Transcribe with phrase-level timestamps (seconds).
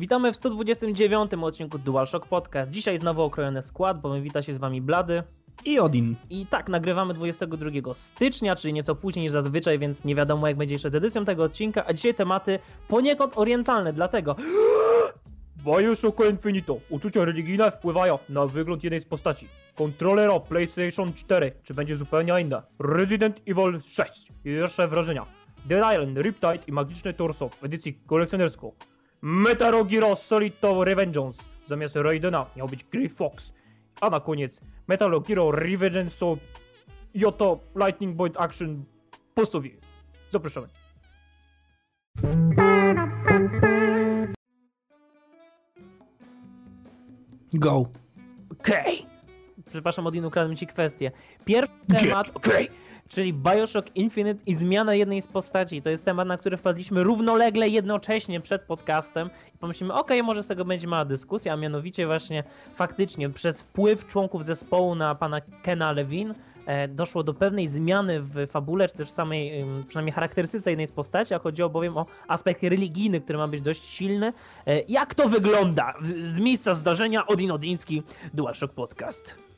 [0.00, 2.70] Witamy w 129 odcinku DualShock Podcast.
[2.70, 5.22] Dzisiaj znowu okrojony skład, bo my wita się z wami Blady.
[5.64, 6.16] I Odin.
[6.30, 10.74] I tak, nagrywamy 22 stycznia, czyli nieco później niż zazwyczaj, więc nie wiadomo jak będzie
[10.74, 12.58] jeszcze z edycją tego odcinka, a dzisiaj tematy
[12.88, 14.36] poniekąd orientalne, dlatego...
[15.64, 16.76] Bioshock Infinito.
[16.88, 19.48] Uczucia religijne wpływają na wygląd jednej z postaci.
[19.74, 21.52] Kontrolera PlayStation 4.
[21.62, 22.62] Czy będzie zupełnie inna?
[22.78, 24.32] Resident Evil 6.
[24.44, 25.26] Pierwsze wrażenia.
[25.64, 28.72] Dead Island, Riptide i Magiczne Torso w edycji kolekcjonerską.
[29.22, 31.42] Metal Gear Solid to Revengeance.
[31.66, 33.52] Zamiast Raidena miał być Grey Fox.
[34.00, 36.36] A na koniec Metal Gear Revengeance to
[37.14, 38.84] Yoto Lightning Bolt Action
[39.34, 39.70] postowie.
[40.30, 40.68] Zapraszamy.
[47.54, 47.86] Go.
[48.52, 49.06] Okej.
[49.70, 51.12] Przepraszam, Odin, ukradłem ci kwestię.
[51.44, 52.70] Pierwszy temat, okej.
[53.10, 55.82] Czyli Bioshock Infinite i zmiana jednej z postaci.
[55.82, 60.46] To jest temat, na który wpadliśmy równolegle, jednocześnie przed podcastem i pomyślimy, okej, może z
[60.46, 65.92] tego będzie mała dyskusja, a mianowicie właśnie faktycznie przez wpływ członków zespołu na pana Kena
[65.92, 66.34] Levin
[66.66, 71.34] e, doszło do pewnej zmiany w fabule, czy też samej, przynajmniej charakterystyce jednej z postaci,
[71.34, 74.32] a chodziło bowiem o aspekt religijny, który ma być dość silny.
[74.66, 75.94] E, Jak to wygląda?
[76.22, 78.02] Z miejsca zdarzenia Odin Odiński,
[78.34, 79.49] DualShock Podcast.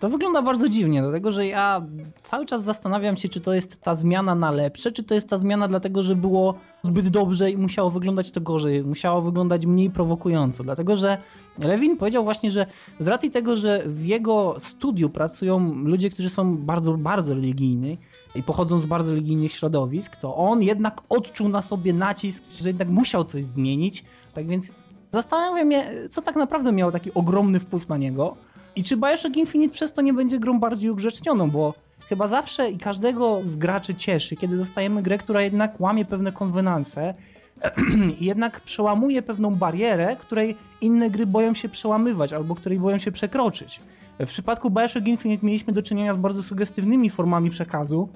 [0.00, 1.86] To wygląda bardzo dziwnie, dlatego że ja
[2.22, 5.38] cały czas zastanawiam się, czy to jest ta zmiana na lepsze, czy to jest ta
[5.38, 10.64] zmiana dlatego, że było zbyt dobrze i musiało wyglądać to gorzej, musiało wyglądać mniej prowokująco.
[10.64, 11.18] Dlatego, że
[11.58, 12.66] Lewin powiedział właśnie, że
[13.00, 17.98] z racji tego, że w jego studiu pracują ludzie, którzy są bardzo, bardzo religijni,
[18.36, 22.88] i pochodzą z bardzo religijnych środowisk, to on jednak odczuł na sobie nacisk, że jednak
[22.88, 24.04] musiał coś zmienić.
[24.34, 24.72] Tak więc
[25.12, 28.36] zastanawiam się, co tak naprawdę miało taki ogromny wpływ na niego.
[28.76, 31.74] I czy Bioshock Infinite przez to nie będzie grą bardziej ugrzecznioną, bo
[32.08, 37.14] chyba zawsze i każdego z graczy cieszy, kiedy dostajemy grę, która jednak łamie pewne konwenanse
[38.20, 43.80] jednak przełamuje pewną barierę, której inne gry boją się przełamywać albo której boją się przekroczyć.
[44.20, 48.08] W przypadku Bioshock Infinite mieliśmy do czynienia z bardzo sugestywnymi formami przekazu,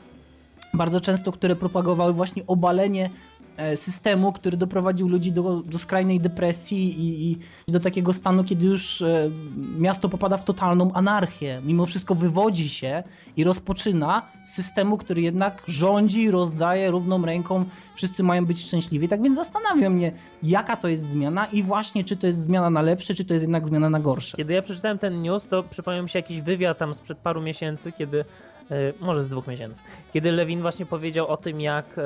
[0.75, 3.11] bardzo często, które propagowały właśnie obalenie
[3.57, 7.39] e, systemu, który doprowadził ludzi do, do skrajnej depresji i, i
[7.73, 9.31] do takiego stanu, kiedy już e,
[9.79, 11.61] miasto popada w totalną anarchię.
[11.65, 13.03] Mimo wszystko wywodzi się
[13.37, 17.65] i rozpoczyna z systemu, który jednak rządzi, rozdaje równą ręką,
[17.95, 19.09] wszyscy mają być szczęśliwi.
[19.09, 22.83] Tak więc zastanawia mnie, jaka to jest zmiana i właśnie czy to jest zmiana na
[22.83, 24.37] lepsze, czy to jest jednak zmiana na gorsze.
[24.37, 27.93] Kiedy ja przeczytałem ten news, to przypomniał mi się jakiś wywiad tam sprzed paru miesięcy,
[27.93, 28.25] kiedy,
[29.01, 29.83] może z dwóch miesięcy,
[30.13, 32.03] kiedy Lewin właśnie powiedział o tym, jak e,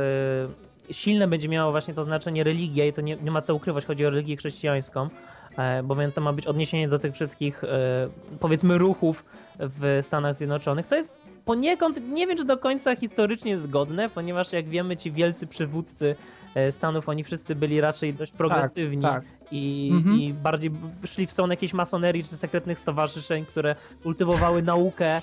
[0.90, 4.06] silne będzie miało właśnie to znaczenie religia i to nie, nie ma co ukrywać, chodzi
[4.06, 5.08] o religię chrześcijańską,
[5.56, 8.08] e, bowiem to ma być odniesienie do tych wszystkich, e,
[8.40, 9.24] powiedzmy, ruchów
[9.58, 14.68] w Stanach Zjednoczonych, co jest poniekąd, nie wiem czy do końca historycznie zgodne, ponieważ jak
[14.68, 16.16] wiemy ci wielcy przywódcy
[16.54, 19.24] e, Stanów, oni wszyscy byli raczej dość progresywni tak.
[19.54, 20.20] I, Mhm.
[20.20, 20.70] i bardziej
[21.06, 25.20] szli w stronę jakiejś masonerii czy sekretnych stowarzyszeń, które kultywowały naukę e,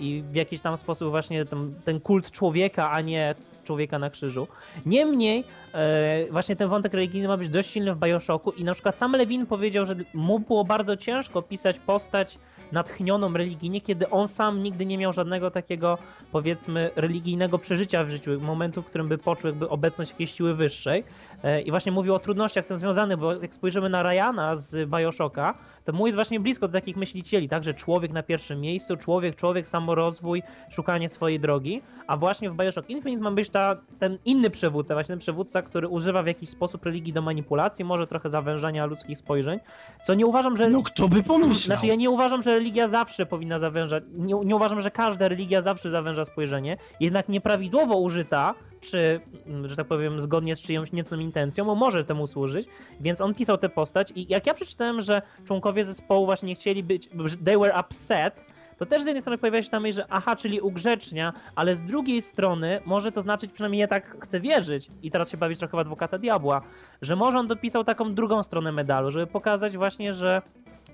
[0.00, 3.34] i w jakiś tam sposób właśnie ten, ten kult człowieka, a nie
[3.64, 4.48] człowieka na krzyżu.
[4.86, 8.96] Niemniej e, właśnie ten wątek religijny ma być dość silny w Bioshocku i na przykład
[8.96, 12.38] sam Lewin powiedział, że mu było bardzo ciężko pisać postać
[12.72, 15.98] natchnioną religijnie, kiedy on sam nigdy nie miał żadnego takiego,
[16.32, 21.04] powiedzmy, religijnego przeżycia w życiu, momentu, w którym by poczuł jakby obecność jakiejś siły wyższej.
[21.42, 24.90] E, I właśnie mówił o trudnościach z tym związanych, bo jak spojrzymy na Ryana z
[24.90, 29.36] Bioshocka, to mu jest właśnie blisko do takich myślicieli, także człowiek na pierwszym miejscu, człowiek,
[29.36, 34.50] człowiek, samorozwój, szukanie swojej drogi, a właśnie w Bioshock Infinite ma być ta, ten inny
[34.50, 38.86] przywódca, właśnie ten przywódca, który używa w jakiś sposób religii do manipulacji, może trochę zawężania
[38.86, 39.58] ludzkich spojrzeń,
[40.04, 40.68] co nie uważam, że...
[40.68, 41.54] No kto by pomyślał?
[41.54, 45.60] Znaczy ja nie uważam, że religia zawsze powinna zawężać, nie, nie uważam, że każda religia
[45.60, 51.16] zawsze zawęża spojrzenie, jednak nieprawidłowo użyta, czy, mm, że tak powiem, zgodnie z czyjąś nieco
[51.16, 52.68] intencją, może temu służyć,
[53.00, 56.82] więc on pisał tę postać i jak ja przeczytałem, że członkowie zespołu właśnie nie chcieli
[56.82, 57.08] być,
[57.44, 58.44] they were upset,
[58.78, 61.82] to też z jednej strony pojawia się tam myśl, że aha, czyli ugrzecznia, ale z
[61.82, 65.76] drugiej strony może to znaczyć, przynajmniej ja tak chcę wierzyć i teraz się bawić trochę
[65.76, 66.62] w adwokata diabła,
[67.02, 70.42] że może on dopisał taką drugą stronę medalu, żeby pokazać właśnie, że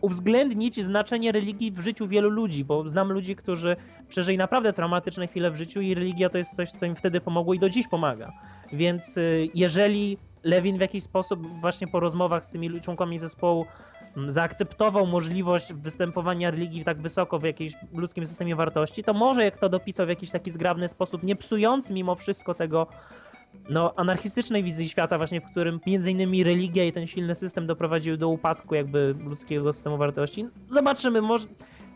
[0.00, 3.76] uwzględnić znaczenie religii w życiu wielu ludzi, bo znam ludzi, którzy
[4.08, 7.54] przeżyli naprawdę traumatyczne chwile w życiu i religia to jest coś, co im wtedy pomogło
[7.54, 8.32] i do dziś pomaga.
[8.72, 13.66] Więc y, jeżeli Lewin w jakiś sposób właśnie po rozmowach z tymi członkami zespołu
[14.16, 19.58] mm, zaakceptował możliwość występowania religii tak wysoko w jakimś ludzkim systemie wartości, to może jak
[19.58, 22.86] to dopisał w jakiś taki zgrabny sposób, nie psując mimo wszystko tego
[23.70, 28.16] no, anarchistycznej wizji świata, właśnie w którym między innymi religia i ten silny system doprowadziły
[28.16, 30.46] do upadku jakby ludzkiego systemu wartości.
[30.70, 31.46] Zobaczymy, może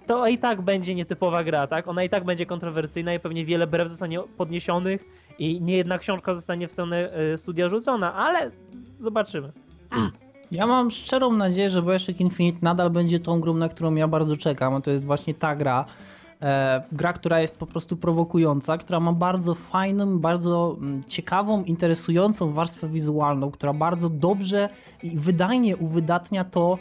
[0.06, 1.88] to i tak będzie nietypowa gra, tak?
[1.88, 5.04] Ona i tak będzie kontrowersyjna i pewnie wiele brew zostanie podniesionych
[5.38, 8.50] i nie jedna książka zostanie w stronę y, studia rzucona, ale
[9.00, 9.52] zobaczymy.
[10.52, 14.36] Ja mam szczerą nadzieję, że Bioshock Infinite nadal będzie tą grą, na którą ja bardzo
[14.36, 15.84] czekam, a to jest właśnie ta gra.
[16.42, 22.52] E, gra, która jest po prostu prowokująca, która ma bardzo fajną, bardzo mm, ciekawą, interesującą
[22.52, 24.68] warstwę wizualną, która bardzo dobrze
[25.02, 26.78] i wydajnie uwydatnia to,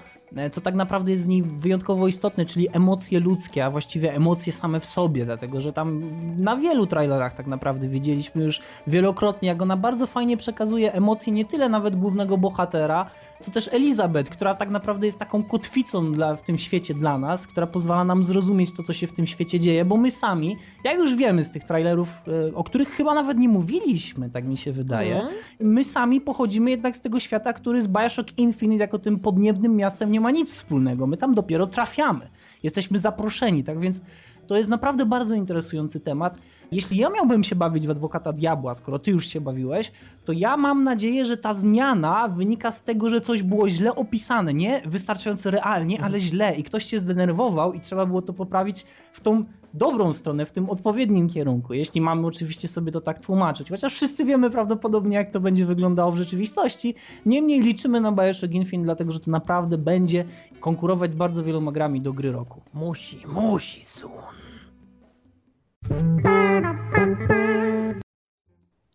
[0.51, 4.80] co tak naprawdę jest w niej wyjątkowo istotne, czyli emocje ludzkie, a właściwie emocje same
[4.80, 6.01] w sobie, dlatego że tam
[6.38, 11.45] na wielu trailerach tak naprawdę widzieliśmy już wielokrotnie, jak ona bardzo fajnie przekazuje emocje nie
[11.45, 13.06] tyle nawet głównego bohatera,
[13.42, 17.48] co też Elizabeth, która tak naprawdę jest taką kotwicą dla, w tym świecie dla nas,
[17.48, 20.98] która pozwala nam zrozumieć to, co się w tym świecie dzieje, bo my sami, jak
[20.98, 24.72] już wiemy z tych trailerów, e, o których chyba nawet nie mówiliśmy, tak mi się
[24.72, 25.33] wydaje, Mhm.
[25.60, 30.12] my sami pochodzimy jednak z tego świata, który z Bioshock Infinite jako tym podniebnym miastem
[30.12, 31.07] nie ma nic wspólnego.
[31.07, 32.29] My tam dopiero trafiamy.
[32.63, 34.01] Jesteśmy zaproszeni, tak więc
[34.47, 36.38] to jest naprawdę bardzo interesujący temat.
[36.71, 39.91] Jeśli ja miałbym się bawić w adwokata diabła, skoro ty już się bawiłeś,
[40.23, 44.53] to ja mam nadzieję, że ta zmiana wynika z tego, że coś było źle opisane,
[44.53, 49.19] nie wystarczająco realnie, ale źle i ktoś się zdenerwował i trzeba było to poprawić w
[49.19, 53.69] tą dobrą stronę, w tym odpowiednim kierunku, jeśli mamy oczywiście sobie to tak tłumaczyć.
[53.69, 56.95] Chociaż wszyscy wiemy prawdopodobnie, jak to będzie wyglądało w rzeczywistości.
[57.25, 60.25] Niemniej liczymy na Bioshock Infinite, dlatego że to naprawdę będzie
[60.59, 62.62] konkurować z bardzo wieloma grami do gry roku.
[62.73, 64.12] Musi, musi, Sun.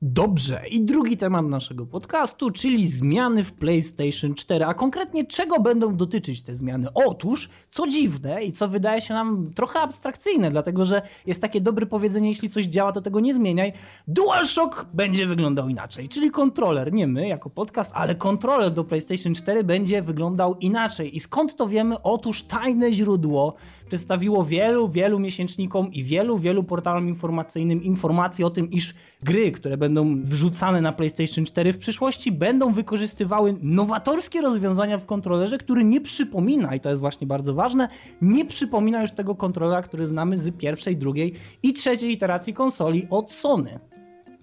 [0.03, 4.65] Dobrze, i drugi temat naszego podcastu, czyli zmiany w PlayStation 4.
[4.65, 6.89] A konkretnie czego będą dotyczyć te zmiany?
[6.95, 11.87] Otóż, co dziwne i co wydaje się nam trochę abstrakcyjne, dlatego że jest takie dobre
[11.87, 13.73] powiedzenie, jeśli coś działa, to tego nie zmieniaj.
[14.09, 19.65] DualShock będzie wyglądał inaczej, czyli kontroler, nie my jako podcast, ale kontroler do PlayStation 4
[19.65, 21.17] będzie wyglądał inaczej.
[21.17, 22.03] I skąd to wiemy?
[22.03, 23.55] Otóż tajne źródło
[23.87, 29.77] przedstawiło wielu, wielu miesięcznikom i wielu, wielu portalom informacyjnym informacje o tym, iż gry, które
[29.77, 36.01] będą wrzucane na PlayStation 4 w przyszłości, będą wykorzystywały nowatorskie rozwiązania w kontrolerze, który nie
[36.01, 37.89] przypomina, i to jest właśnie bardzo ważne,
[38.23, 43.33] nie przypomina już tego kontrolera, który znamy z pierwszej, drugiej i trzeciej iteracji konsoli od
[43.33, 43.79] Sony.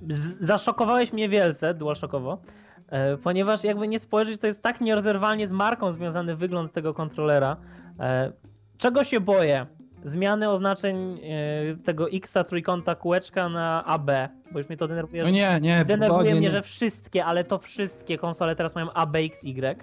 [0.10, 2.38] Z- zaszokowałeś mnie wielce, DualShockowo,
[2.88, 7.58] e, ponieważ jakby nie spojrzeć, to jest tak nierozerwalnie z marką związany wygląd tego kontrolera.
[8.84, 9.66] Czego się boję?
[10.04, 14.12] Zmiany oznaczeń e, tego X-a trójkąta kółeczka na AB,
[14.52, 15.24] bo już mnie to denerwuje.
[15.24, 16.50] No nie, nie, Denerwuje Bogie, mnie, nie.
[16.50, 19.76] że wszystkie, ale to wszystkie konsole teraz mają ABXY.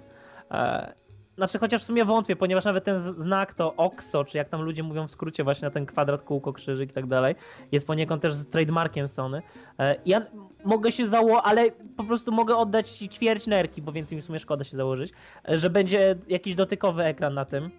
[0.51, 0.93] E,
[1.37, 4.83] znaczy, chociaż w sumie wątpię, ponieważ nawet ten znak to OXO, czy jak tam ludzie
[4.83, 7.35] mówią w skrócie właśnie na ten kwadrat, kółko, krzyżyk i tak dalej,
[7.71, 9.41] jest poniekąd też z trademarkiem Sony.
[9.79, 10.25] E, ja
[10.65, 14.25] mogę się założyć, ale po prostu mogę oddać ci ćwierć nerki, bo więcej mi w
[14.25, 15.13] sumie szkoda się założyć,
[15.47, 17.71] że będzie jakiś dotykowy ekran na tym.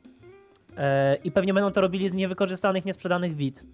[0.77, 3.65] E, I pewnie będą to robili z niewykorzystanych, niesprzedanych wid.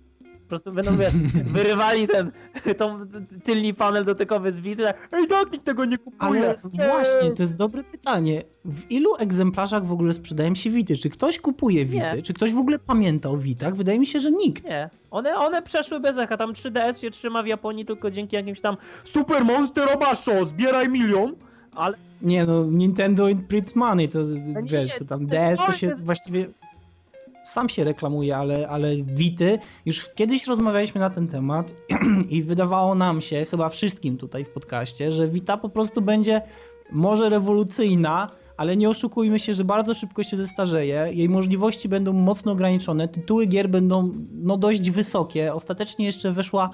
[0.42, 1.14] Po prostu będą, wiesz,
[1.56, 2.30] wyrywali ten
[2.76, 3.06] tą
[3.44, 4.78] tylny panel dotykowy z wid.
[4.80, 6.40] i Tak, Ej, tak, nikt tego nie kupuje.
[6.40, 6.58] Ale
[6.88, 8.42] właśnie, to jest dobre pytanie.
[8.64, 10.96] W ilu egzemplarzach w ogóle sprzedają się Wity?
[10.96, 12.16] Czy ktoś kupuje Wity?
[12.16, 12.22] Nie.
[12.22, 13.76] Czy ktoś w ogóle pamięta o Witach?
[13.76, 14.70] Wydaje mi się, że nikt.
[14.70, 16.36] Nie, one, one przeszły bez echa.
[16.36, 21.34] Tam 3DS się trzyma w Japonii tylko dzięki jakimś tam Super Monster Obasho, zbieraj milion.
[21.74, 25.94] Ale Nie no, Nintendo it prints money, to nie, wiesz, to tam DS to się
[25.94, 26.46] właściwie
[27.48, 31.74] sam się reklamuje, ale, ale Wity, już kiedyś rozmawialiśmy na ten temat
[32.30, 36.42] i wydawało nam się, chyba wszystkim tutaj w podcaście, że Vita po prostu będzie
[36.92, 42.52] może rewolucyjna, ale nie oszukujmy się, że bardzo szybko się zestarzeje, jej możliwości będą mocno
[42.52, 46.70] ograniczone, tytuły gier będą no dość wysokie, ostatecznie jeszcze weszła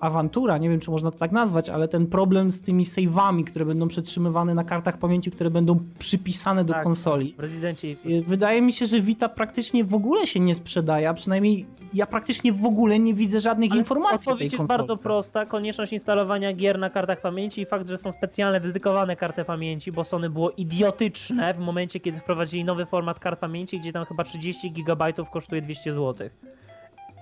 [0.00, 3.64] awantura, nie wiem czy można to tak nazwać, ale ten problem z tymi save'ami, które
[3.64, 6.82] będą przetrzymywane na kartach pamięci, które będą przypisane do Tak.
[6.82, 7.34] konsoli.
[7.38, 11.14] w Rezydencie Y, Wydaje mi się, że Vita praktycznie w ogóle się nie sprzedaje, a
[11.14, 14.96] przynajmniej ja praktycznie w ogóle nie widzę żadnych Ale informacji o tej Odpowiedź jest bardzo
[14.96, 15.46] prosta.
[15.46, 20.04] Konieczność instalowania gier na kartach pamięci i fakt, że są specjalne, dedykowane karty pamięci, bo
[20.04, 24.70] Sony było idiotyczne w momencie, kiedy wprowadzili nowy format kart pamięci, gdzie tam chyba 30
[24.72, 26.28] GB kosztuje 200 zł.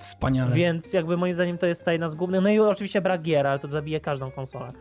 [0.04, 0.54] Wspaniale.
[0.54, 2.40] Więc jakby moim zdaniem to jest tutaj jedna z głównych.
[2.40, 4.72] No i oczywiście brak gier, ale to zabije każdą konsolę.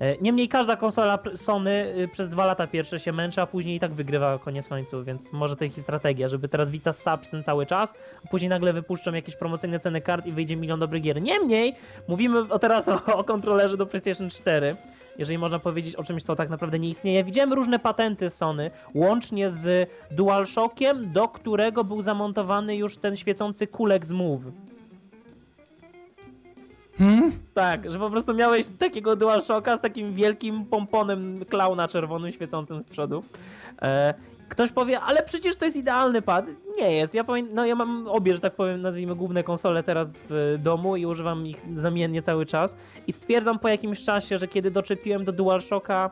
[0.00, 3.80] E, Niemniej każda konsola Sony y, przez dwa lata pierwsze się męczy, a później i
[3.80, 7.66] tak wygrywa koniec końców, więc może to ich strategia, żeby teraz Vita saps ten cały
[7.66, 11.22] czas, a później nagle wypuszczą jakieś promocyjne ceny kart i wyjdzie milion dobrych gier.
[11.22, 11.74] Niemniej
[12.08, 14.76] mówimy teraz o, o kontrolerze do PlayStation 4.
[15.18, 17.24] Jeżeli można powiedzieć o czymś, co tak naprawdę nie istnieje.
[17.24, 24.06] Widziałem różne patenty Sony, łącznie z DualShockiem, do którego był zamontowany już ten świecący kulek
[24.06, 24.42] z Move.
[27.02, 27.32] Hmm?
[27.54, 32.86] Tak, że po prostu miałeś takiego DualShocka z takim wielkim pomponem klauna czerwonym świecącym z
[32.86, 33.24] przodu.
[33.82, 34.14] E,
[34.48, 36.46] ktoś powie, ale przecież to jest idealny pad.
[36.78, 37.14] Nie jest.
[37.14, 40.96] Ja, powiem, no, ja mam obie, że tak powiem, nazwijmy główne konsole teraz w domu
[40.96, 42.76] i używam ich zamiennie cały czas.
[43.06, 46.10] I stwierdzam po jakimś czasie, że kiedy doczepiłem do DualShocka,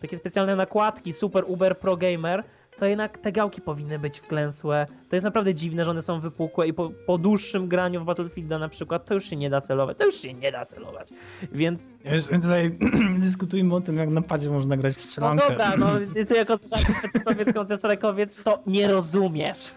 [0.00, 2.44] takie specjalne nakładki, super Uber Pro Gamer,
[2.78, 4.86] to jednak te gałki powinny być wklęsłe.
[5.08, 8.58] To jest naprawdę dziwne, że one są wypukłe i po, po dłuższym graniu w Battlefielda
[8.58, 11.08] na przykład, to już się nie da celować, to już się nie da celować,
[11.52, 11.92] więc...
[12.04, 12.78] Wiesz, tutaj
[13.18, 15.48] dyskutujmy o tym, jak na padzie można grać w No strzelankę.
[15.48, 15.86] dobra, no
[16.28, 19.72] ty jako specjalny kontrstrajkowiec to nie rozumiesz.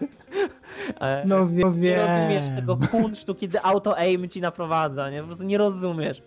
[1.00, 5.20] E, No wie, nie rozumiesz tego kunsztu, kiedy auto-aim ci naprowadza, nie?
[5.20, 6.22] Po prostu nie rozumiesz.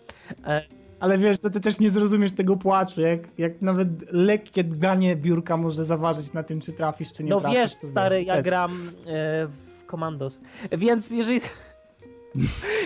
[1.00, 5.56] Ale wiesz, to ty też nie zrozumiesz tego płaczu, jak, jak nawet lekkie dganie biurka
[5.56, 7.58] może zaważyć na tym, czy trafisz, czy nie No trafisz.
[7.58, 8.44] wiesz, to stary, wiesz, ja też.
[8.44, 9.52] gram e, w
[9.90, 10.40] Commandos.
[10.72, 11.40] Więc jeżeli.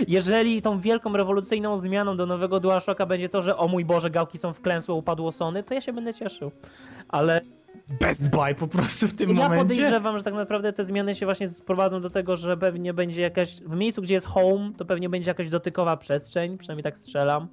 [0.09, 4.39] Jeżeli tą wielką rewolucyjną zmianą do nowego DualShocka będzie to, że o mój Boże, gałki
[4.39, 6.51] są wklęsłe, upadło Sony, to ja się będę cieszył.
[7.09, 7.41] Ale
[8.01, 9.65] Best Buy po prostu w tym ja momencie.
[9.65, 13.57] podejrzewam, że tak naprawdę te zmiany się właśnie sprowadzą do tego, że pewnie będzie jakaś.
[13.61, 17.49] W miejscu, gdzie jest home, to pewnie będzie jakaś dotykowa przestrzeń, przynajmniej tak strzelam.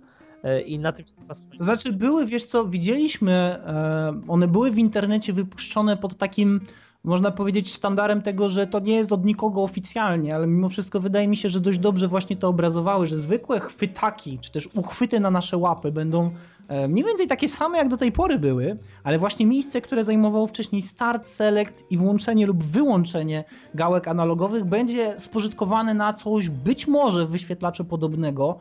[0.46, 1.34] E, I na tym się chyba.
[1.58, 6.62] To znaczy były, wiesz co, widzieliśmy, e, one były w internecie wypuszczone pod takim,
[7.04, 11.28] można powiedzieć, sztandarem tego, że to nie jest od nikogo oficjalnie, ale mimo wszystko wydaje
[11.28, 15.32] mi się, że dość dobrze właśnie to obrazowały, że zwykłe chwytaki, czy też uchwyty na
[15.32, 16.32] nasze łapy będą
[16.68, 20.48] e, mniej więcej takie same jak do tej pory były, ale właśnie miejsce, które zajmowało
[20.48, 27.26] wcześniej start, select i włączenie lub wyłączenie gałek analogowych będzie spożytkowane na coś być może
[27.26, 28.60] wyświetlaczu podobnego,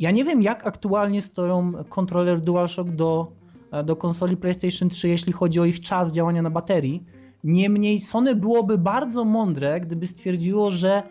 [0.00, 3.32] Ja nie wiem, jak aktualnie stoją kontroler DualShock do,
[3.72, 7.04] e, do konsoli PlayStation 3, jeśli chodzi o ich czas działania na baterii.
[7.44, 11.02] Niemniej Sony byłoby bardzo mądre, gdyby stwierdziło, że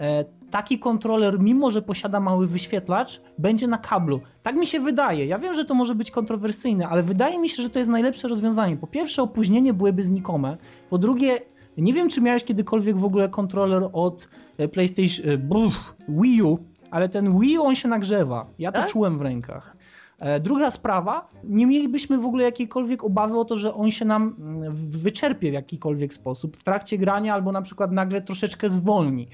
[0.00, 4.20] e, taki kontroler, mimo że posiada mały wyświetlacz, będzie na kablu.
[4.42, 5.26] Tak mi się wydaje.
[5.26, 8.28] Ja wiem, że to może być kontrowersyjne, ale wydaje mi się, że to jest najlepsze
[8.28, 8.76] rozwiązanie.
[8.76, 10.56] Po pierwsze, opóźnienie byłyby znikome.
[10.90, 11.38] Po drugie,
[11.76, 14.28] nie wiem, czy miałeś kiedykolwiek w ogóle kontroler od
[14.58, 16.58] e, PlayStation buf, Wii U,
[16.90, 18.46] ale ten Wii on się nagrzewa.
[18.58, 18.90] Ja to Tak?
[18.90, 19.76] czułem w rękach.
[20.18, 24.36] E, Druga sprawa, nie mielibyśmy w ogóle jakiejkolwiek obawy o to, że on się nam
[24.38, 29.28] mm, wyczerpie w jakikolwiek sposób w trakcie grania albo na przykład nagle troszeczkę zwolni.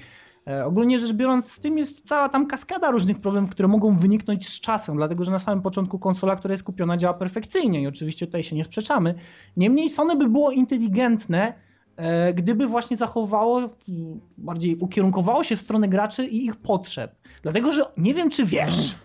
[0.47, 4.49] E, Ogólnie rzecz biorąc, z tym jest cała tam kaskada różnych problemów, które mogą wyniknąć
[4.49, 8.25] z czasem, dlatego że na samym początku konsola, która jest kupiona, działa perfekcyjnie i oczywiście
[8.25, 9.15] tutaj się nie sprzeczamy.
[9.57, 11.53] Niemniej Sony by było inteligentne,
[12.33, 13.69] gdyby właśnie zachowało,
[14.37, 17.15] bardziej ukierunkowało się w stronę graczy i ich potrzeb.
[17.41, 18.95] Dlatego, że nie wiem, czy wiesz,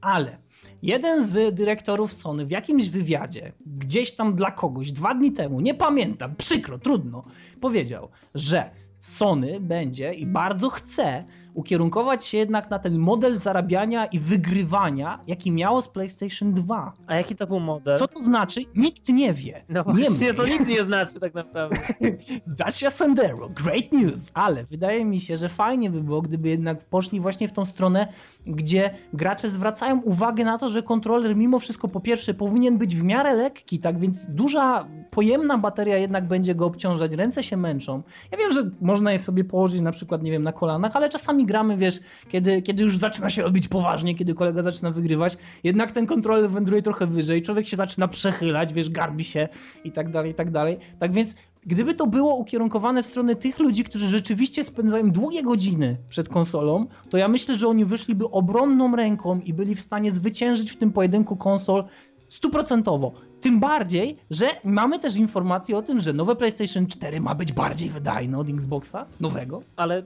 [0.00, 0.38] ale
[0.82, 5.74] jeden z dyrektorów Sony w jakimś wywiadzie, gdzieś tam dla kogoś, dwa dni temu, nie
[5.74, 7.24] pamiętam, przykro, trudno,
[7.60, 11.24] powiedział, że Sony będzie i bardzo chce
[11.54, 16.92] ukierunkować się jednak na ten model zarabiania i wygrywania, jaki miało z PlayStation 2.
[17.06, 17.98] A jaki to był model?
[17.98, 18.60] Co to znaczy?
[18.76, 19.64] Nikt nie wie.
[19.68, 21.76] No właśnie, Niemniej- to nic nie znaczy tak naprawdę.
[22.46, 27.20] Dacia Sandero, great news, ale wydaje mi się, że fajnie by było, gdyby jednak poszli
[27.20, 28.08] właśnie w tą stronę,
[28.46, 33.02] gdzie gracze zwracają uwagę na to, że kontroler mimo wszystko po pierwsze powinien być w
[33.02, 38.02] miarę lekki, tak więc duża, pojemna bateria jednak będzie go obciążać, ręce się męczą.
[38.32, 41.39] Ja wiem, że można je sobie położyć na przykład, nie wiem, na kolanach, ale czasami
[41.46, 46.06] gramy, wiesz, kiedy, kiedy już zaczyna się robić poważnie, kiedy kolega zaczyna wygrywać, jednak ten
[46.06, 49.48] kontroler wędruje trochę wyżej, człowiek się zaczyna przechylać, wiesz, garbi się
[49.84, 50.78] i tak dalej, i tak dalej.
[50.98, 51.34] Tak więc
[51.66, 56.86] Gdyby to było ukierunkowane w stronę tych ludzi, którzy rzeczywiście spędzają długie godziny przed konsolą,
[57.10, 60.92] to ja myślę, że oni wyszliby obronną ręką i byli w stanie zwyciężyć w tym
[60.92, 61.84] pojedynku konsol
[62.28, 63.12] stuprocentowo.
[63.40, 67.90] Tym bardziej, że mamy też informacje o tym, że nowe PlayStation 4 ma być bardziej
[67.90, 69.62] wydajne od Xboxa nowego.
[69.76, 70.02] Ale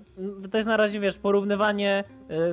[0.51, 2.05] to jest na razie, wiesz, porównywanie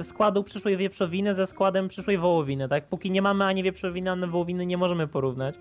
[0.03, 2.87] składu przyszłej wieprzowiny ze składem przyszłej wołowiny, tak?
[2.87, 5.55] Póki nie mamy ani wieprzowiny, ani wołowiny, nie możemy porównać.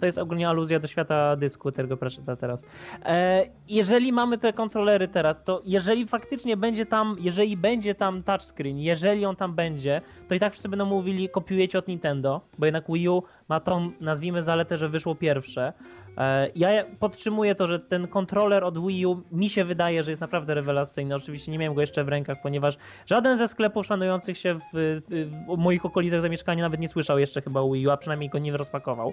[0.00, 2.64] To jest ogólnie aluzja do świata dysku, tego proszę teraz.
[3.04, 8.78] E, jeżeli mamy te kontrolery teraz, to jeżeli faktycznie będzie tam, jeżeli będzie tam touchscreen,
[8.78, 12.84] jeżeli on tam będzie, to i tak wszyscy będą mówili, kopiujecie od Nintendo, bo jednak
[12.88, 15.72] Wii U ma tą, nazwijmy, zaletę, że wyszło pierwsze.
[16.18, 20.20] E, Ja podtrzymuję to, że ten kontroler od Wii U mi się wydaje, że jest
[20.20, 21.14] naprawdę rewelacyjny.
[21.14, 25.00] Oczywiście nie miałem go jeszcze w rękach, ponieważ żaden ze sklepów szanujących się w,
[25.48, 28.38] w moich okolicach zamieszkania nawet nie słyszał jeszcze chyba o Wii U, a przynajmniej go
[28.38, 29.12] nie rozpakował.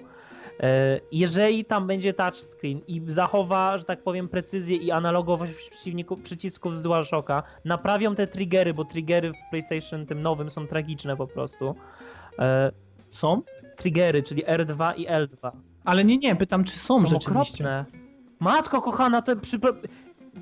[0.60, 5.52] E, Jeżeli tam będzie touchscreen i zachowa, że tak powiem, precyzję i analogowość
[6.22, 11.26] przycisków z DualShocka, naprawią te triggery, bo triggery w PlayStation tym nowym są tragiczne po
[11.26, 11.74] prostu.
[12.38, 12.72] E,
[13.10, 13.42] Są?
[13.76, 15.50] Triggery, czyli R2 i L2.
[15.84, 17.64] Ale nie, nie, pytam, czy są, Są rzeczywiście.
[17.64, 17.84] okropne.
[18.40, 19.58] Matko kochana, to przy...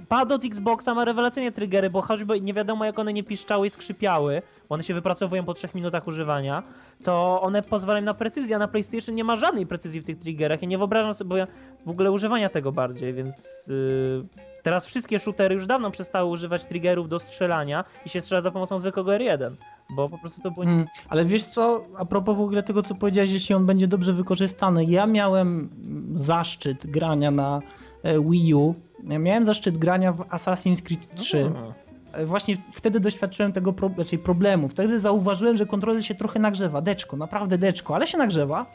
[0.08, 3.70] Pad od Xboxa ma rewelacyjne triggery, bo choćby nie wiadomo jak one nie piszczały i
[3.70, 6.62] skrzypiały, bo one się wypracowują po 3 minutach używania,
[7.04, 10.62] to one pozwalają na precyzję, a na PlayStation nie ma żadnej precyzji w tych triggerach.
[10.62, 11.46] Ja nie wyobrażam sobie
[11.86, 14.24] w ogóle używania tego bardziej, więc yy,
[14.62, 18.78] teraz wszystkie shootery już dawno przestały używać triggerów do strzelania i się strzela za pomocą
[18.78, 19.50] zwykłego R1.
[19.96, 20.66] Bo po prostu to było...
[20.66, 24.12] Mm, ale wiesz co, a propos w ogóle tego, co powiedziałeś, jeśli on będzie dobrze
[24.12, 24.84] wykorzystany.
[24.84, 25.70] Ja miałem
[26.16, 27.62] zaszczyt grania na
[28.02, 28.74] e, Wii U.
[29.04, 31.50] Ja miałem zaszczyt grania w Assassin's Creed 3.
[31.54, 31.74] No.
[32.12, 34.68] E, Właśnie wtedy doświadczyłem tego pro, raczej problemu.
[34.68, 36.80] Wtedy zauważyłem, że kontroler się trochę nagrzewa.
[36.80, 38.66] Deczko, naprawdę deczko, ale się nagrzewa.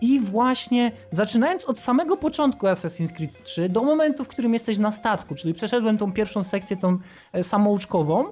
[0.00, 4.92] I właśnie zaczynając od samego początku Assassin's Creed 3 do momentu, w którym jesteś na
[4.92, 6.98] statku, czyli przeszedłem tą pierwszą sekcję, tą
[7.32, 8.24] e, samouczkową,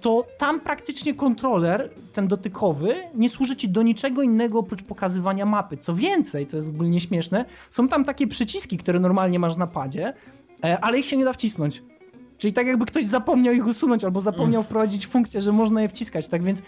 [0.00, 5.76] to tam praktycznie kontroler, ten dotykowy, nie służy ci do niczego innego oprócz pokazywania mapy.
[5.76, 10.12] Co więcej, co jest ogólnie śmieszne, są tam takie przyciski, które normalnie masz na padzie,
[10.64, 11.82] e, ale ich się nie da wcisnąć.
[12.38, 16.28] Czyli tak jakby ktoś zapomniał ich usunąć albo zapomniał wprowadzić funkcję, że można je wciskać.
[16.28, 16.62] Tak więc,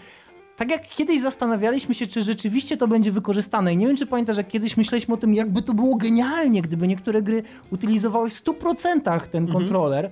[0.57, 3.73] tak jak kiedyś zastanawialiśmy się, czy rzeczywiście to będzie wykorzystane.
[3.73, 6.87] I nie wiem, czy pamiętasz, jak kiedyś myśleliśmy o tym, jakby to było genialnie, gdyby
[6.87, 9.59] niektóre gry utylizowały w 100% ten Mhm.
[9.59, 10.05] kontroler.
[10.05, 10.11] E,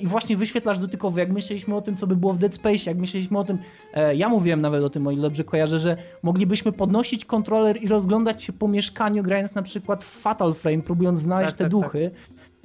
[0.00, 2.98] I właśnie wyświetlacz dotykowy, jak myśleliśmy o tym, co by było w Dead Space, jak
[2.98, 3.58] myśleliśmy o tym,
[3.94, 7.88] e, ja mówiłem nawet o tym, o ile dobrze kojarzę, że moglibyśmy podnosić kontroler i
[7.88, 11.70] rozglądać się po mieszkaniu, grając na przykład w Fatal Frame, próbując znaleźć Tak, te tak,
[11.70, 12.10] duchy.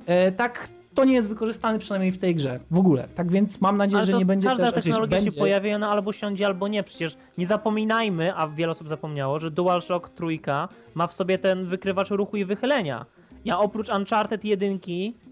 [0.05, 3.07] E, tak, to nie jest wykorzystane przynajmniej w tej grze, w ogóle.
[3.15, 4.72] Tak więc mam nadzieję, Ale że nie będzie każda też...
[4.72, 5.31] znaczy, technologia będzie.
[5.31, 6.84] się pojawi, ona albo siądzie, albo nie.
[6.84, 12.10] Przecież nie zapominajmy, a wiele osób zapomniało, że DualShock trójka ma w sobie ten wykrywacz
[12.10, 13.05] ruchu i wychylenia.
[13.45, 14.79] Ja oprócz Uncharted 1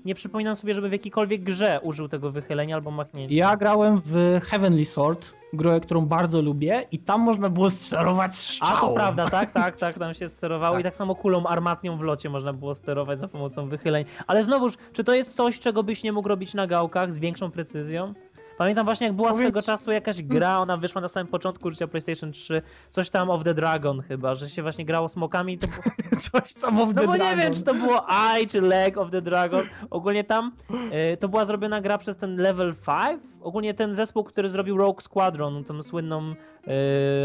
[0.05, 3.35] nie przypominam sobie, żeby w jakiejkolwiek grze użył tego wychylenia albo machnięcia.
[3.35, 8.77] Ja grałem w Heavenly Sword, grę, którą bardzo lubię i tam można było sterować strzałą.
[8.77, 10.81] A to prawda, tak, tak, tak, tam się sterowało Tak.
[10.81, 14.05] i tak samo kulą armatnią w locie można było sterować za pomocą wychyleń.
[14.27, 17.51] Ale znowuż, czy to jest coś, czego byś nie mógł robić na gałkach z większą
[17.51, 18.13] precyzją?
[18.57, 21.87] Pamiętam właśnie, jak była Powiedz- swego czasu jakaś gra, ona wyszła na samym początku życia
[21.87, 25.81] PlayStation 3, coś tam of the Dragon chyba, że się właśnie grało smokami to było...
[26.31, 27.39] Coś tam of No the bo nie Dragon.
[27.39, 29.61] wiem, czy to było Eye czy Leg of the Dragon.
[29.89, 30.51] Ogólnie tam
[30.91, 32.73] e, to była zrobiona gra przez ten Level
[33.07, 33.21] 5.
[33.41, 36.33] Ogólnie ten zespół, który zrobił Rogue Squadron, tą słynną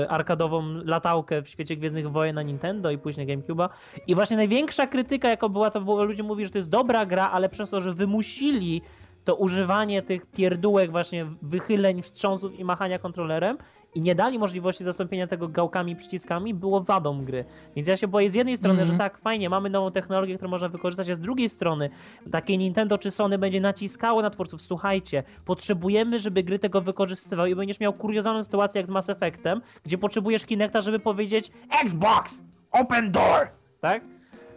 [0.03, 3.69] e, arkadową latałkę w świecie Gwiezdnych Wojen na Nintendo i później GameCube'a.
[4.07, 7.31] I właśnie największa krytyka, jaka była, to było, ludzie mówili, że to jest dobra gra,
[7.31, 8.83] ale przez to, że wymusili
[9.29, 13.59] to używanie tych pierdółek właśnie wychyleń, wstrząsów i machania kontrolerem
[13.95, 17.45] i nie dali możliwości zastąpienia tego gałkami, przyciskami, było wadą gry.
[17.77, 18.93] Więc ja się boję z jednej strony, Mhm.
[18.93, 21.91] że tak, fajnie, mamy nową technologię, którą można wykorzystać, a z drugiej strony
[22.33, 27.55] takie Nintendo czy Sony będzie naciskało na twórców, słuchajcie, potrzebujemy, żeby gry tego wykorzystywały i
[27.55, 31.51] będziesz miał kuriozalną sytuację jak z Mass Effectem, gdzie potrzebujesz Kinecta, żeby powiedzieć
[31.85, 33.49] Xbox, open door,
[33.81, 34.03] tak?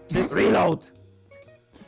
[0.07, 1.00] Czy reload.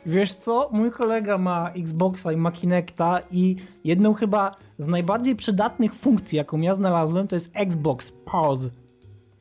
[0.06, 5.94] Wiesz co, mój kolega ma Xboxa i ma Kinecta i jedną chyba z najbardziej przydatnych
[5.94, 8.70] funkcji, jaką ja znalazłem, to jest Xbox Pause.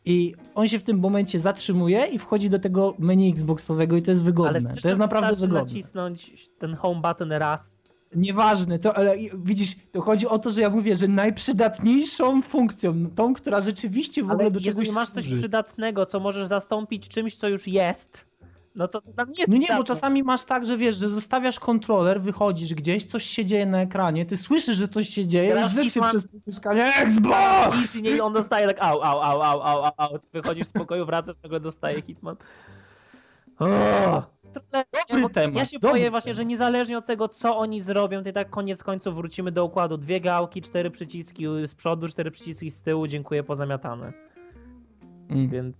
[0.05, 4.11] I on się w tym momencie zatrzymuje i wchodzi do tego menu Xboxowego i to
[4.11, 4.69] jest wygodne.
[4.69, 5.63] Ale to jest naprawdę wygodne.
[5.63, 7.83] nacisnąć ten home button raz.
[8.15, 13.33] Nieważne, to, ale widzisz, to chodzi o to, że ja mówię, że najprzydatniejszą funkcją, tą,
[13.33, 15.37] która rzeczywiście w ogóle Ale do czegoś jeżeli masz coś służy.
[15.37, 18.25] przydatnego, co możesz zastąpić czymś, co już jest,
[18.75, 22.21] no to tam nie No nie, bo czasami masz tak, że wiesz, że zostawiasz kontroler,
[22.21, 25.93] wychodzisz gdzieś, coś się dzieje na ekranie, ty słyszysz, że coś się dzieje i drzesz
[25.93, 27.95] się Hitman- przez pociskanie Xbox!
[27.95, 30.19] I nie, on dostaje tak au, au, au, au, au, au, au.
[30.33, 32.35] Wychodzisz z pokoju, wracasz, tego dostaje Hitman.
[33.59, 33.65] O,
[34.53, 37.81] trochę- Dobry ja, temat, Ja się dobry boję właśnie, że niezależnie od tego, co oni
[37.81, 39.97] zrobią, to i tak koniec końców wrócimy do układu.
[39.97, 44.13] Dwie gałki, cztery przyciski z przodu, cztery przyciski z tyłu, dziękuję, pozamiatane.
[45.29, 45.49] Mm.
[45.49, 45.75] Więc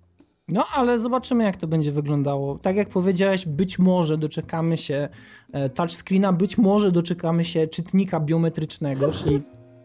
[0.48, 2.58] No, ale zobaczymy, jak to będzie wyglądało.
[2.60, 5.10] Tak jak powiedziałeś, być może doczekamy się
[5.52, 9.42] e, touchscreena, być może doczekamy się czytnika biometrycznego, czyli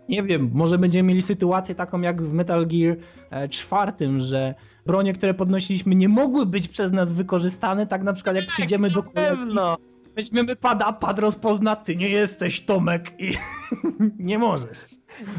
[0.08, 2.96] nie wiem, może będziemy mieli sytuację taką jak w Metal Gear
[3.30, 4.54] e, czwartym, że
[4.86, 9.02] bronie, które podnosiliśmy, nie mogły być przez nas wykorzystane, tak na przykład jak przyjdziemy do
[9.02, 9.76] na kolegi, pewno.
[10.16, 13.32] weźmiemy pada, pad rozpozna, ty nie jesteś Tomek i
[14.18, 14.78] nie możesz.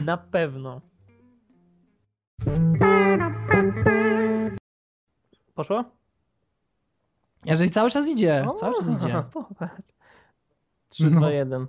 [0.06, 0.82] Na pewno.
[5.60, 5.84] Poszło?
[7.46, 9.24] Jeżeli cały czas idzie, cały czas idzie.
[9.34, 9.92] Popatrz.
[10.90, 11.20] 3, No.
[11.20, 11.68] 2, 1.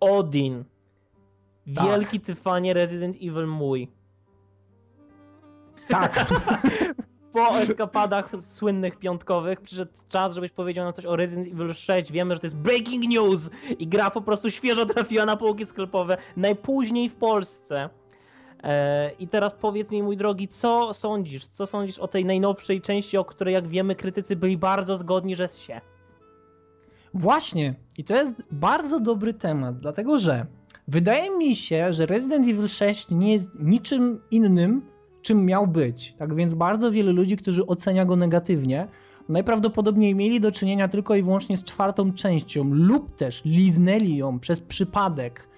[0.00, 0.64] Odin.
[1.74, 1.86] Tak.
[1.86, 3.92] Wielki Tyfanie Resident Evil mój.
[5.88, 6.26] Tak.
[7.32, 12.12] Po eskapadach słynnych piątkowych przyszedł czas, żebyś powiedział nam coś o Resident Evil 6.
[12.12, 16.16] Wiemy, że to jest breaking news i gra po prostu świeżo trafiła na półki sklepowe,
[16.36, 17.90] najpóźniej w Polsce.
[18.64, 21.46] E, I teraz powiedz mi, mój drogi, co sądzisz?
[21.46, 25.48] Co sądzisz o tej najnowszej części, o której, jak wiemy, krytycy byli bardzo zgodni, że
[25.48, 25.80] się.
[27.14, 27.74] Właśnie.
[27.98, 30.46] I to jest bardzo dobry temat, dlatego że
[30.88, 34.82] wydaje mi się, że Resident Evil 6 nie jest niczym innym,
[35.22, 36.14] czym miał być.
[36.18, 38.88] Tak więc bardzo wielu ludzi, którzy ocenia go negatywnie,
[39.28, 44.60] najprawdopodobniej mieli do czynienia tylko i wyłącznie z czwartą częścią, lub też liznęli ją przez
[44.60, 45.48] przypadek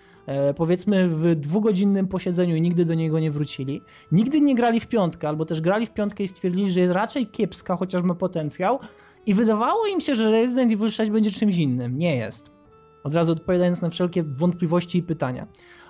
[0.57, 3.83] powiedzmy w dwugodzinnym posiedzeniu i nigdy do niego nie wrócili.
[4.13, 7.27] Nigdy nie grali w piątkę, albo też grali w piątkę i stwierdzili, że jest raczej
[7.27, 8.79] kiepska, chociaż ma potencjał.
[9.27, 11.99] I wydawało im się, że Resident Evil 6 będzie czymś innym.
[11.99, 12.51] Nie jest.
[13.05, 15.47] Od razu odpowiadając na wszelkie wątpliwości i pytania.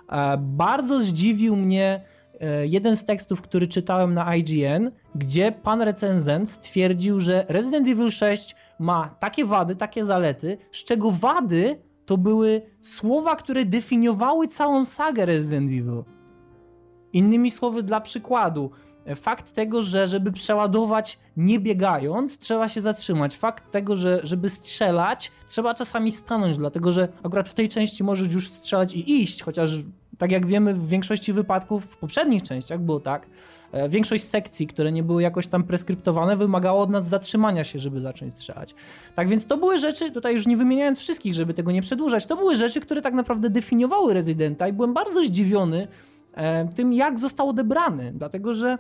[0.08, 2.04] E, bardzo zdziwił mnie
[2.40, 8.10] e, jeden z tekstów, który czytałem na IGN, gdzie pan recenzent stwierdził, że Resident Evil
[8.10, 14.84] 6 ma takie wady, takie zalety, z czego wady to były słowa, które definiowały całą
[14.84, 16.04] sagę Resident Evil.
[17.12, 18.70] Innymi słowy, dla przykładu,
[19.16, 23.36] fakt tego, że żeby przeładować nie biegając, trzeba się zatrzymać.
[23.36, 28.32] Fakt tego, że żeby strzelać, trzeba czasami stanąć, dlatego że akurat w tej części możesz
[28.32, 29.70] już strzelać i iść, chociaż
[30.18, 33.26] tak jak wiemy w większości wypadków w poprzednich częściach było tak,
[33.88, 38.34] większość sekcji, które nie były jakoś tam preskryptowane, wymagało od nas zatrzymania się, żeby zacząć
[38.34, 38.74] strzelać.
[39.14, 42.36] Tak więc to były rzeczy, tutaj już nie wymieniając wszystkich, żeby tego nie przedłużać, to
[42.36, 45.88] były rzeczy, które tak naprawdę definiowały rezydenta i byłem bardzo zdziwiony
[46.34, 48.78] e, tym, jak został odebrany, dlatego że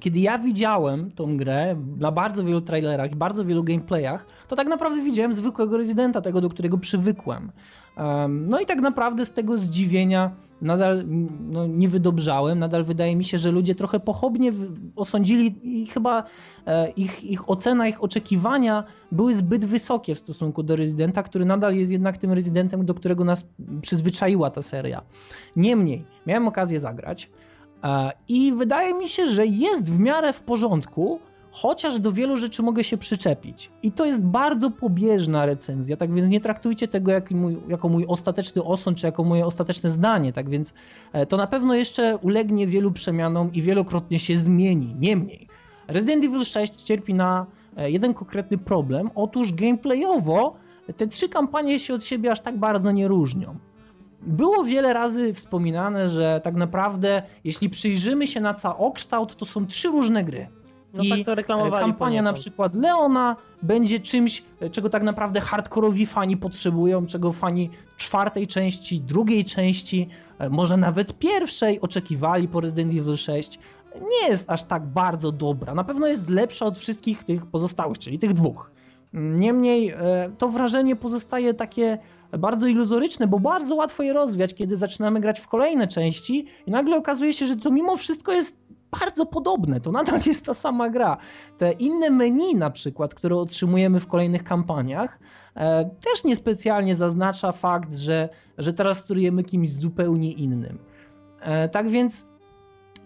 [0.00, 4.66] kiedy ja widziałem tą grę na bardzo wielu trailerach i bardzo wielu gameplayach, to tak
[4.66, 7.52] naprawdę widziałem zwykłego rezydenta, tego do którego przywykłem.
[7.96, 11.04] Em, no i tak naprawdę z tego zdziwienia nadal
[11.40, 12.58] no, nie wydobrzałem.
[12.58, 14.52] Nadal wydaje mi się, że ludzie trochę pochopnie
[14.96, 16.24] osądzili i chyba
[16.66, 21.76] e, ich, ich ocena, ich oczekiwania były zbyt wysokie w stosunku do rezydenta, który nadal
[21.76, 23.46] jest jednak tym rezydentem, do którego nas
[23.82, 25.02] przyzwyczaiła ta seria.
[25.56, 27.30] Niemniej, miałem okazję zagrać.
[27.84, 31.20] E, I wydaje mi się, że jest w miarę w porządku,
[31.54, 33.70] chociaż do wielu rzeczy mogę się przyczepić.
[33.82, 38.06] I to jest bardzo pobieżna recenzja, tak więc nie traktujcie tego jak mój, jako mój
[38.08, 40.32] ostateczny osąd, czy jako moje ostateczne zdanie.
[40.32, 40.74] Tak więc
[41.12, 44.94] e, to na pewno jeszcze ulegnie wielu przemianom i wielokrotnie się zmieni.
[44.98, 45.48] Niemniej,
[45.88, 49.10] Resident Evil 6 cierpi na e, jeden konkretny problem.
[49.14, 50.56] Otóż gameplayowo
[50.96, 53.58] te trzy kampanie się od siebie aż tak bardzo nie różnią.
[54.22, 59.88] Było wiele razy wspominane, że tak naprawdę, jeśli przyjrzymy się na całokształt, to są trzy
[59.88, 60.48] różne gry.
[60.94, 66.06] No I tak to reklamowali kampania na przykład Leona będzie czymś, czego tak naprawdę hardkorowi
[66.06, 72.92] fani potrzebują, czego fani czwartej części, drugiej części, e, może nawet pierwszej oczekiwali po Resident
[72.92, 73.58] Evil 6.
[73.94, 75.74] Nie jest aż tak bardzo dobra.
[75.74, 78.70] Na pewno jest lepsza od wszystkich tych pozostałych, czyli tych dwóch.
[79.12, 79.96] Niemniej e,
[80.38, 81.98] to wrażenie pozostaje takie
[82.38, 86.96] bardzo iluzoryczne, bo bardzo łatwo je rozwiać, kiedy zaczynamy grać w kolejne części i nagle
[86.96, 88.63] okazuje się, że to mimo wszystko jest
[89.00, 89.80] bardzo podobne.
[89.80, 91.16] To nadal jest ta sama gra.
[91.58, 95.18] Te inne menu na przykład, które otrzymujemy w kolejnych kampaniach,
[95.54, 98.28] e, też niespecjalnie zaznacza fakt, że,
[98.58, 100.78] że teraz sterujemy kimś zupełnie innym.
[101.40, 102.26] E, tak więc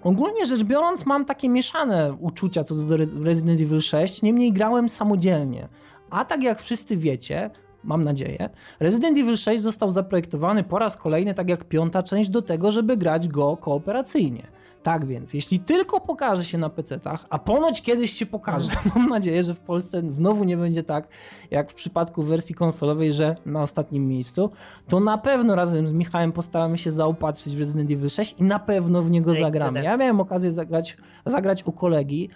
[0.03, 4.89] ogólnie rzecz biorąc mam takie mieszane uczucia co do Re- Resident Evil 6, niemniej grałem
[4.89, 5.69] samodzielnie.
[6.11, 7.51] A tak jak wszyscy wiecie,
[7.85, 12.43] mam nadzieję, Resident Evil 6 został zaprojektowany po raz kolejny, tak jak piąta część, do
[12.43, 14.58] tego, żeby grać go kooperacyjnie.
[14.83, 19.45] Tak więc, jeśli tylko pokaże się na PC-tach, a ponoć kiedyś się pokaże, mam nadzieję,
[19.45, 21.09] że w Polsce znowu nie będzie tak,
[21.51, 24.51] jak w przypadku wersji konsolowej, że na ostatnim miejscu,
[24.89, 28.59] to na pewno razem z Michałem postaramy się zaopatrzyć w Resident Evil 6 i na
[28.59, 29.55] pewno w niego Excellent.
[29.55, 29.83] zagramy.
[29.83, 32.31] Ja miałem okazję zagrać, zagrać u kolegi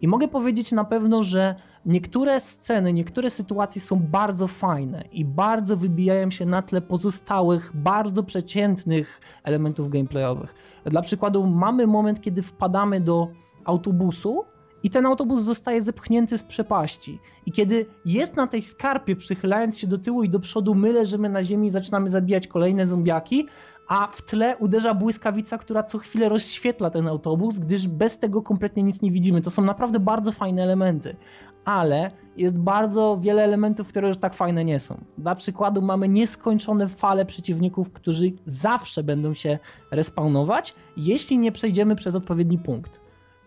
[0.00, 1.54] i mogę powiedzieć na pewno, że
[1.86, 8.22] niektóre sceny, niektóre sytuacje są bardzo fajne i bardzo wybijają się na tle pozostałych, bardzo
[8.22, 10.54] przeciętnych elementów gameplayowych.
[10.84, 13.28] Dla przykładu, mamy moment, kiedy wpadamy do
[13.64, 14.44] autobusu
[14.82, 17.18] i ten autobus zostaje zepchnięty z przepaści.
[17.46, 21.28] I kiedy jest na tej skarpie, przychylając się do tyłu i do przodu, my leżymy
[21.28, 23.46] na ziemi i zaczynamy zabijać kolejne zombiaki,
[23.88, 28.82] a w tle uderza błyskawica, która co chwilę rozświetla ten autobus, gdyż bez tego kompletnie
[28.82, 29.40] nic nie widzimy.
[29.40, 31.16] To są naprawdę bardzo fajne elementy,
[31.64, 34.96] ale jest bardzo wiele elementów, które już tak fajne nie są.
[35.18, 39.58] Dla przykładu mamy nieskończone fale przeciwników, którzy zawsze będą się
[39.90, 43.00] respawnować, jeśli nie przejdziemy przez odpowiedni punkt.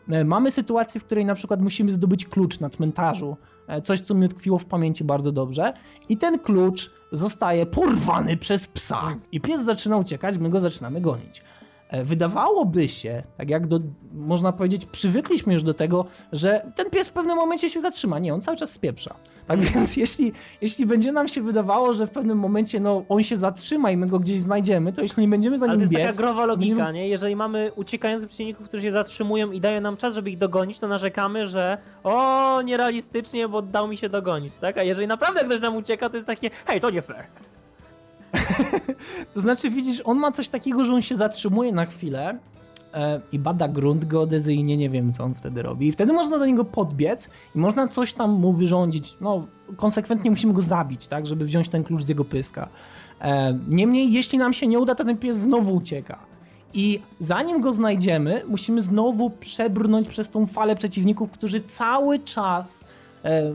[0.09, 4.13] E, Mamy sytuację, w której na przykład musimy zdobyć klucz na cmentarzu, e, coś co
[4.13, 5.73] mi utkwiło w pamięci bardzo dobrze,
[6.09, 9.15] i ten klucz zostaje porwany przez psa.
[9.31, 11.43] I pies zaczyna uciekać, my go zaczynamy gonić.
[11.89, 13.79] E, Wydawałoby się, tak jak do,
[14.13, 18.19] można powiedzieć, przywykliśmy już do tego, że ten pies w pewnym momencie się zatrzyma.
[18.19, 19.15] Nie, on cały czas spieprza.
[19.51, 23.37] Tak więc jeśli, jeśli będzie nam się wydawało, że w pewnym momencie no, on się
[23.37, 25.93] zatrzyma i my go gdzieś znajdziemy, to jeśli nie będziemy za Ale to nim jest
[25.93, 26.01] biec...
[26.01, 27.07] taka growa logika, będziemy- nie?
[27.07, 30.87] Jeżeli mamy uciekających przeciwników, którzy się zatrzymują i dają nam czas, żeby ich dogonić, to
[30.87, 34.77] narzekamy, że o, nierealistycznie, bo dał mi się dogonić, tak?
[34.77, 37.25] A jeżeli naprawdę ktoś nam ucieka, to jest takie, hej, to nie fair.
[39.33, 42.37] To znaczy, widzisz, on ma coś takiego, że on się zatrzymuje na chwilę
[43.31, 45.87] i bada grunt geodezyjnie, nie wiem co on wtedy robi.
[45.87, 49.17] I wtedy można do niego podbiec i można coś tam mu wyrządzić.
[49.21, 52.69] No, konsekwentnie musimy go zabić, tak, żeby wziąć ten klucz z jego pyska.
[53.21, 56.19] E, niemniej, jeśli nam się nie uda, to ten pies znowu ucieka.
[56.73, 62.85] I zanim go znajdziemy, musimy znowu przebrnąć przez tą falę przeciwników, którzy cały czas e,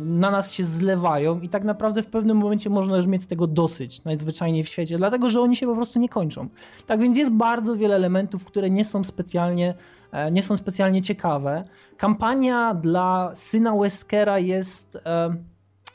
[0.00, 4.04] na nas się zlewają i tak naprawdę w pewnym momencie można już mieć tego dosyć,
[4.04, 6.48] najzwyczajniej w świecie, dlatego że oni się po prostu nie kończą.
[6.86, 9.74] Tak więc jest bardzo wiele elementów, które nie są specjalnie,
[10.12, 11.64] e, nie są specjalnie ciekawe.
[11.96, 15.36] Kampania dla syna Weskera jest, e,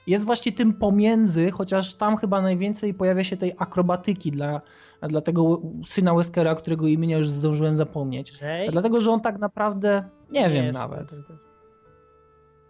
[0.08, 4.62] jest właśnie tym pomiędzy, chociaż tam chyba najwięcej pojawia się tej akrobatyki dla,
[5.02, 8.42] dla tego syna Weskera, którego imienia już zdążyłem zapomnieć.
[8.42, 8.72] Jay?
[8.72, 11.16] Dlatego, że on tak naprawdę, nie, wiem jeszcze nawet,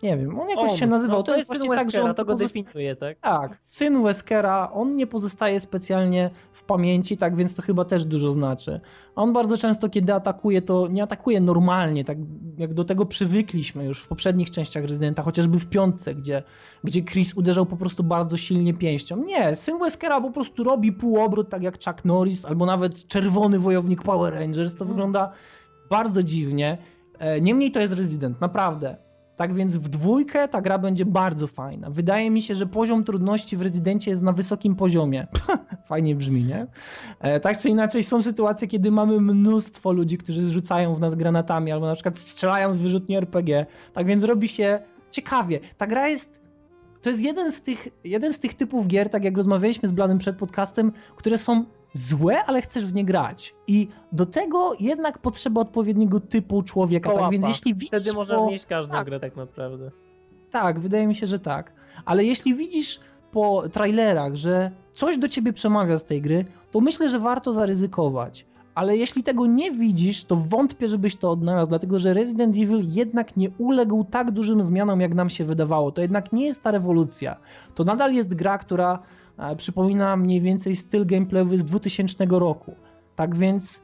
[0.04, 0.78] nie wiem, on jakoś Om.
[0.78, 3.20] się nazywał, No, to, jest właśnie syn tak, że Weskera, on to go definiuje, tak?
[3.20, 8.34] tak, syn Weskera, on nie pozostaje specjalnie w pamięci, tak więc to chyba też dużo
[8.34, 8.80] znaczy.
[9.16, 12.18] On bardzo często, kiedy atakuje, to nie atakuje normalnie, tak
[12.58, 16.44] jak do tego przywykliśmy już w poprzednich częściach Rezydenta, chociażby w piątce, gdzie,
[16.84, 19.24] gdzie Chris uderzał po prostu bardzo silnie pięścią.
[19.24, 24.04] Nie, syn Weskera po prostu robi półobrót, tak jak Chuck Norris, albo nawet czerwony wojownik
[24.04, 24.72] Power Rangers.
[24.72, 24.90] To Mhm.
[24.90, 25.32] wygląda
[25.90, 26.78] bardzo dziwnie.
[27.20, 28.96] E, Niemniej to jest Resident, naprawdę.
[29.42, 31.90] Tak więc w dwójkę ta gra będzie bardzo fajna.
[31.90, 35.28] Wydaje mi się, że poziom trudności w Rezydencie jest na wysokim poziomie.
[35.90, 36.68] Fajnie brzmi, nie?
[37.20, 41.72] E, tak czy inaczej są sytuacje, kiedy mamy mnóstwo ludzi, którzy zrzucają w nas granatami
[41.72, 43.66] albo na przykład strzelają z wyrzutni RPG.
[43.94, 44.80] Tak więc robi się
[45.12, 45.60] ciekawie.
[45.78, 46.42] Ta gra jest
[47.02, 50.18] to jest jeden z tych, jeden z tych typów gier, tak jak rozmawialiśmy z Blanem
[50.18, 53.56] przed podcastem, które są złe, ale chcesz w nie grać.
[53.68, 57.10] I do tego jednak potrzeba odpowiedniego typu człowieka.
[57.10, 57.26] Kołapa.
[57.26, 58.48] Tak więc jeśli widzisz Wtedy można po...
[58.48, 59.06] znieść każdą tak.
[59.06, 59.92] grę tak naprawdę.
[60.52, 61.74] Tak, wydaje mi się, że tak.
[62.06, 63.00] Ale jeśli widzisz
[63.32, 68.46] po trailerach, że coś do ciebie przemawia z tej gry, to myślę, że warto zaryzykować.
[68.76, 73.38] Ale jeśli tego nie widzisz, to wątpię, żebyś to odnalazł, dlatego że Resident Evil jednak
[73.38, 75.92] nie uległ tak dużym zmianom, jak nam się wydawało.
[75.92, 77.38] To jednak nie jest ta rewolucja.
[77.76, 79.00] To nadal jest gra, która
[79.58, 82.76] przypomina mniej więcej styl gameplayowy z 2000 roku.
[83.16, 83.82] Tak więc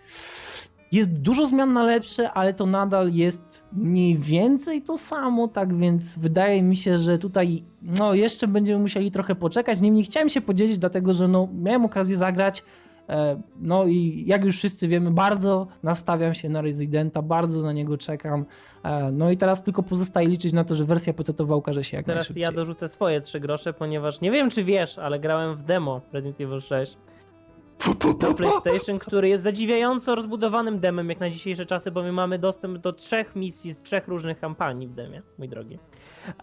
[0.91, 6.19] jest dużo zmian na lepsze, ale to nadal jest mniej więcej to samo, tak więc
[6.19, 9.81] wydaje mi się, że tutaj no jeszcze będziemy musieli trochę poczekać.
[9.81, 12.63] Niemniej chciałem się podzielić, dlatego że no, miałem okazję zagrać.
[13.09, 17.97] E, No i jak już wszyscy wiemy, bardzo nastawiam się na Residenta, bardzo na niego
[17.97, 18.45] czekam.
[18.83, 22.05] E, No i teraz tylko pozostaje liczyć na to, że wersja PC-towa ukaże się jak
[22.05, 22.41] Teraz najszybciej.
[22.43, 26.41] ja dorzucę swoje trzy grosze, ponieważ nie wiem czy wiesz, ale grałem w demo Resident
[26.41, 26.97] Evil 6
[28.21, 32.77] na PlayStation, który jest zadziwiająco rozbudowanym demem jak na dzisiejsze czasy, bo my mamy dostęp
[32.77, 35.79] do trzech misji z trzech różnych kampanii w demie, mój drogi.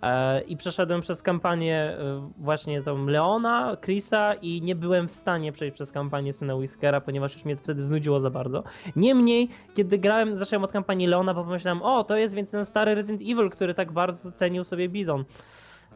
[0.03, 5.53] E, I przeszedłem przez kampanię e, właśnie tą Leona, Chrisa i nie byłem w stanie
[5.53, 8.63] przejść przez kampanię syna Whiskera, ponieważ już mnie wtedy znudziło za bardzo.
[8.97, 12.95] Niemniej, kiedy grałem, zacząłem od kampanii Leona, bo pomyślałem, o, to jest więc ten stary
[12.95, 15.25] Resident Evil, który tak bardzo cenił sobie Bizon.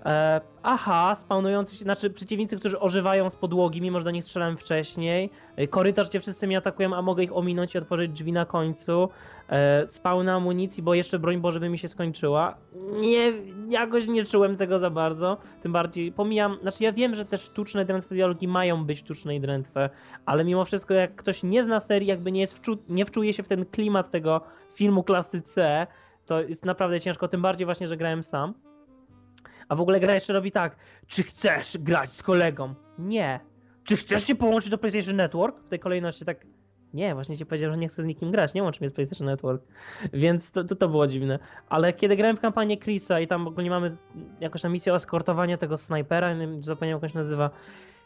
[0.05, 4.57] E, aha, spawnujący się, znaczy przeciwnicy, którzy ożywają z podłogi, mimo że do nich strzelałem
[4.57, 5.31] wcześniej.
[5.57, 9.09] E, korytarz, gdzie wszyscy mnie atakują, a mogę ich ominąć i otworzyć drzwi na końcu.
[9.49, 12.55] E, spawn amunicji, bo jeszcze broń Boże by mi się skończyła.
[13.01, 13.33] Nie,
[13.71, 15.37] jakoś nie czułem tego za bardzo.
[15.63, 19.41] Tym bardziej pomijam, znaczy ja wiem, że te sztuczne drętwe dialogi mają być sztuczne i
[19.41, 19.91] drętwe,
[20.27, 23.43] ale mimo wszystko jak ktoś nie zna serii, jakby nie, jest wczu, nie wczuje się
[23.43, 24.41] w ten klimat tego
[24.75, 25.87] filmu klasy C,
[26.27, 28.55] to jest naprawdę ciężko, tym bardziej właśnie, że grałem sam.
[29.69, 30.77] A w ogóle gra jeszcze robi tak.
[31.07, 32.75] Czy chcesz grać z kolegą?
[32.99, 33.41] Nie.
[33.85, 35.61] Czy chcesz się połączyć do PlayStation Network?
[35.61, 36.47] W tej kolejności tak.
[36.95, 39.27] Nie, właśnie ci powiedział, że nie chcę z nikim grać, nie łączy mnie z PlayStation
[39.27, 39.63] Network.
[40.13, 41.39] Więc to, to, to było dziwne.
[41.69, 43.97] Ale kiedy grałem w kampanię Chrisa i tam ogólnie mamy
[44.41, 47.51] jakąś tam misję eskortowania tego snajpera, nie wiem, zapomniałem jak się nazywa.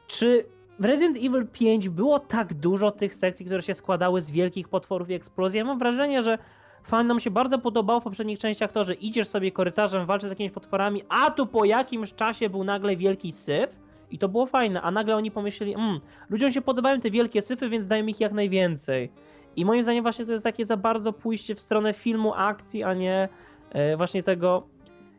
[0.07, 0.45] Czy
[0.79, 5.11] w Resident Evil 5 było tak dużo tych sekcji, które się składały z wielkich potworów
[5.11, 5.59] i eksplozji?
[5.59, 6.39] Ja mam wrażenie, że
[6.83, 10.53] fanom się bardzo podobało w poprzednich częściach to, że idziesz sobie korytarzem, walczysz z jakimiś
[10.53, 13.71] potworami, a tu po jakimś czasie był nagle wielki syf
[14.11, 17.69] i to było fajne, a nagle oni pomyśleli, mm, ludziom się podobają te wielkie syfy,
[17.69, 19.11] więc dajmy ich jak najwięcej.
[19.57, 22.95] I moim zdaniem właśnie to jest takie za bardzo pójście w stronę filmu, akcji, a
[22.95, 23.29] nie
[23.71, 24.67] e, właśnie tego...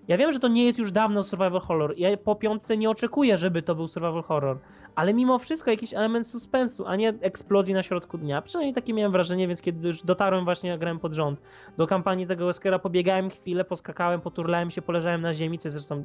[0.07, 1.93] Ja wiem, że to nie jest już dawno survival horror.
[1.97, 4.57] Ja po piątce nie oczekuję, żeby to był survival horror.
[4.95, 8.41] Ale mimo wszystko jakiś element suspensu, a nie eksplozji na środku dnia.
[8.41, 11.41] Przynajmniej takie miałem wrażenie, więc kiedy już dotarłem właśnie, grałem pod rząd
[11.77, 16.03] do kampanii tego Weskera, pobiegałem chwilę, poskakałem, poturlałem się, poleżałem na ziemi, co jest zresztą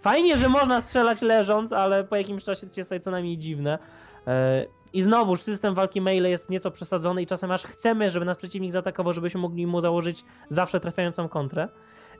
[0.00, 3.78] fajnie, że można strzelać leżąc, ale po jakimś czasie to się staje co najmniej dziwne.
[4.26, 8.38] E, I znowuż system walki maile jest nieco przesadzony i czasem aż chcemy, żeby nas
[8.38, 11.68] przeciwnik zaatakował, żebyśmy mogli mu założyć zawsze trafiającą kontrę.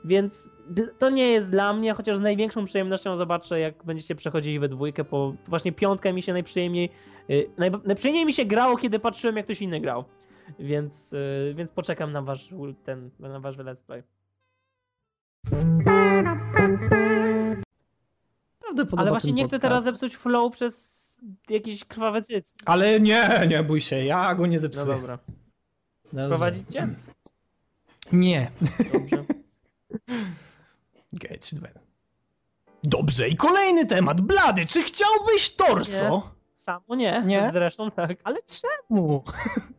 [0.05, 0.49] Więc
[0.99, 5.03] to nie jest dla mnie, chociaż z największą przyjemnością zobaczę, jak będziecie przechodzili we dwójkę,
[5.03, 6.89] bo właśnie piątka mi się najprzyjemniej,
[7.57, 10.03] najb- najprzyjemniej mi się grało, kiedy patrzyłem, jak ktoś inny grał.
[10.59, 12.49] Więc, y, więc poczekam na wasz
[12.83, 14.03] ten, na wasz let's play.
[18.97, 19.61] Ale właśnie nie chcę podcast.
[19.61, 21.03] teraz zepsuć flow przez
[21.49, 22.59] jakieś krwawe cycki.
[22.65, 24.85] Ale nie, nie bój się, ja go nie No zepsuję.
[24.85, 25.19] dobra.
[26.13, 26.29] Dobrze.
[26.29, 26.87] Prowadzicie?
[28.11, 28.51] Nie.
[28.93, 29.23] Dobrze.
[31.13, 31.49] Get
[32.83, 34.21] Dobrze, i kolejny temat.
[34.21, 36.29] Blady, czy chciałbyś torso?
[36.55, 37.23] Samo nie.
[37.25, 37.49] Nie?
[37.51, 38.17] Zresztą tak.
[38.23, 39.23] Ale czemu?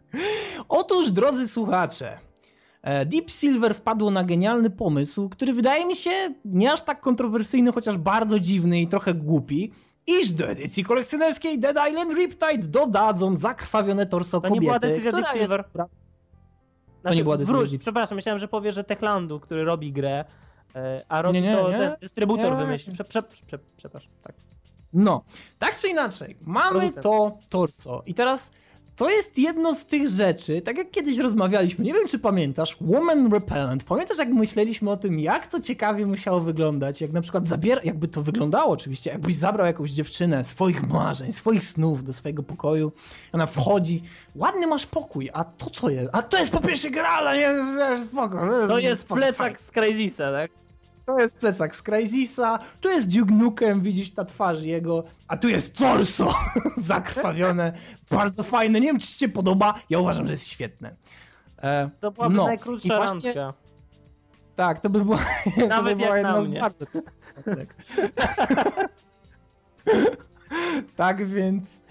[0.68, 2.18] Otóż, drodzy słuchacze,
[2.82, 6.10] e, Deep Silver wpadło na genialny pomysł, który wydaje mi się
[6.44, 9.72] nie aż tak kontrowersyjny, chociaż bardzo dziwny i trochę głupi,
[10.06, 15.12] iż do edycji kolekcjonerskiej Dead Island Riptide dodadzą zakrwawione torso To kobiety, nie była decyzja
[15.12, 15.52] Deep jest...
[17.04, 20.24] Znaczy, nie była decyzja wróć, Przepraszam, myślałem, że powie, że Techlandu, który robi grę,
[20.74, 21.78] e, a robi Nie, nie, to nie.
[21.78, 22.56] ten dystrybutor Nie.
[22.56, 22.94] wymyślił.
[22.94, 24.34] Prze, prze, prze, przepraszam, tak.
[24.92, 25.24] No,
[25.58, 27.02] tak czy inaczej, mamy Producent.
[27.02, 28.02] to torso.
[28.06, 28.50] I teraz
[28.96, 33.32] to jest jedno z tych rzeczy, tak jak kiedyś rozmawialiśmy, nie wiem czy pamiętasz, Woman
[33.32, 33.84] Repellent.
[33.84, 38.08] Pamiętasz jak myśleliśmy o tym, jak to ciekawie musiało wyglądać, jak na przykład zabiera, jakby
[38.08, 42.92] to wyglądało oczywiście, jakbyś zabrał jakąś dziewczynę swoich marzeń, swoich snów do swojego pokoju,
[43.32, 44.02] ona wchodzi,
[44.34, 46.10] ładny masz pokój, a to co jest?
[46.12, 48.38] A to jest po pierwsze grala, nie, wiesz, spoko.
[48.68, 50.63] To jest plecak z Crazysa, tak?
[51.06, 55.48] To jest plecak z Crysisa, tu jest Duke Nukem, widzisz na twarzy jego, a tu
[55.48, 56.34] jest torso
[56.76, 57.72] zakrwawione,
[58.10, 60.96] bardzo fajne, nie wiem czy ci się podoba, ja uważam, że jest świetne.
[61.62, 63.64] E, To byłaby no, najkrótsza właśnie- randka.
[64.56, 66.86] Tak, to by była, to by Nawet była jak na jedna z bardzo...
[70.96, 71.84] tak więc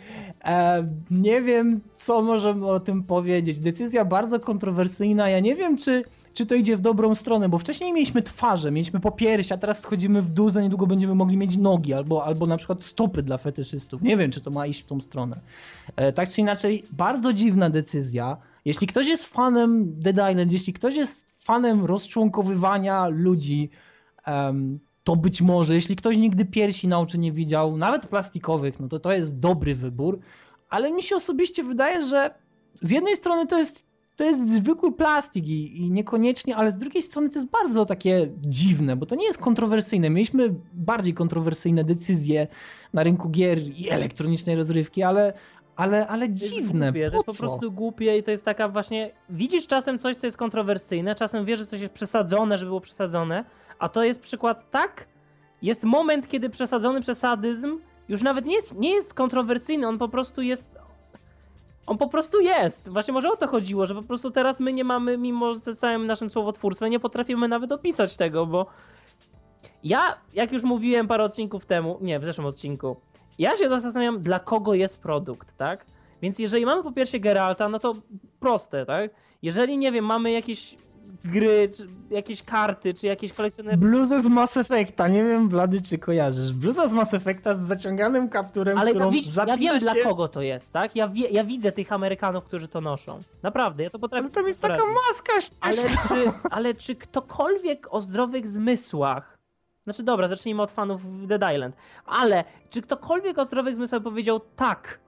[0.45, 3.59] e, nie wiem, co możemy o tym powiedzieć.
[3.59, 5.29] Decyzja bardzo kontrowersyjna.
[5.29, 8.99] Ja nie wiem, czy, czy to idzie w dobrą stronę, bo wcześniej mieliśmy twarze, mieliśmy
[8.99, 12.57] popierś, a teraz schodzimy w dół, za niedługo będziemy mogli mieć nogi albo, albo na
[12.57, 14.01] przykład stopy dla fetyszystów.
[14.01, 15.39] Nie wiem, czy to ma iść w tą stronę.
[15.95, 18.37] E, tak czy inaczej, bardzo dziwna decyzja.
[18.65, 23.69] Jeśli ktoś jest fanem Dead Island, jeśli ktoś jest fanem rozczłonkowywania ludzi,
[24.25, 28.87] em, to być może, jeśli ktoś nigdy piersi na oczy nie widział, nawet plastikowych, no
[28.87, 30.19] to to jest dobry wybór,
[30.69, 32.35] ale mi się osobiście wydaje, że
[32.81, 33.85] z jednej strony to jest,
[34.15, 38.27] to jest zwykły plastik i, i niekoniecznie, ale z drugiej strony to jest bardzo takie
[38.41, 40.09] dziwne, bo to nie jest kontrowersyjne.
[40.09, 42.47] Mieliśmy bardziej kontrowersyjne decyzje
[42.93, 45.33] na rynku gier i elektronicznej rozrywki, ale,
[45.75, 46.85] ale, ale To jest dziwne.
[46.85, 49.11] Głupie, to jest po prostu głupie i to jest taka właśnie.
[49.29, 53.45] Widzisz czasem coś, co jest kontrowersyjne, czasem wiesz, że coś jest przesadzone, żeby było przesadzone,
[53.79, 55.07] a to jest przykład tak.
[55.61, 60.82] Jest moment, kiedy przesadzony przesadyzm już nawet nie, nie jest kontrowersyjny, on po prostu jest.
[61.87, 62.89] On po prostu jest.
[62.89, 66.07] Właśnie może o to chodziło, że po prostu teraz my nie mamy, mimo ze całym
[66.07, 68.65] naszym słowotwórstwem, nie potrafimy nawet opisać tego, bo
[69.83, 72.95] ja, jak już mówiłem parę odcinków temu, nie, w zeszłym odcinku,
[73.39, 75.85] ja się zastanawiam, dla kogo jest produkt, tak?
[76.21, 77.95] Więc jeżeli mamy po pierwsze Geralta, no to
[78.39, 79.11] proste, tak?
[79.41, 80.75] Jeżeli, nie wiem, mamy jakieś
[81.25, 83.85] gry, czy jakieś karty, czy jakieś kolekcjonerskie...
[83.85, 86.53] Bluzę z Mass Effecta, nie wiem Blady czy kojarzysz.
[86.53, 89.79] Bluza z Mass Effecta z zaciąganym kapturem, Ale którą ja, wi- ja wiem, się...
[89.79, 90.95] dla kogo to jest, tak?
[90.95, 93.21] Ja, wie, ja widzę tych Amerykanów, którzy to noszą.
[93.43, 98.01] Naprawdę, ja to potrafię Ale tam jest taka maska Ale czy, ale czy ktokolwiek o
[98.01, 99.37] zdrowych zmysłach,
[99.83, 104.99] znaczy dobra, zacznijmy od fanów Dead Island, ale czy ktokolwiek o zdrowych zmysłach powiedział tak,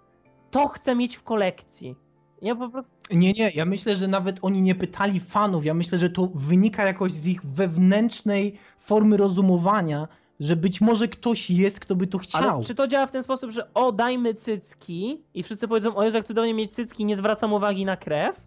[0.52, 1.96] to chcę mieć w kolekcji?
[2.42, 2.96] Ja po prostu...
[3.12, 6.86] Nie, nie, ja myślę, że nawet oni nie pytali fanów, ja myślę, że to wynika
[6.86, 10.08] jakoś z ich wewnętrznej formy rozumowania,
[10.40, 12.50] że być może ktoś jest, kto by to chciał.
[12.50, 16.04] Ale czy to działa w ten sposób, że o, dajmy cycki i wszyscy powiedzą, o
[16.04, 18.42] Jezu, jak cudownie mieć cycki, nie zwracam uwagi na krew?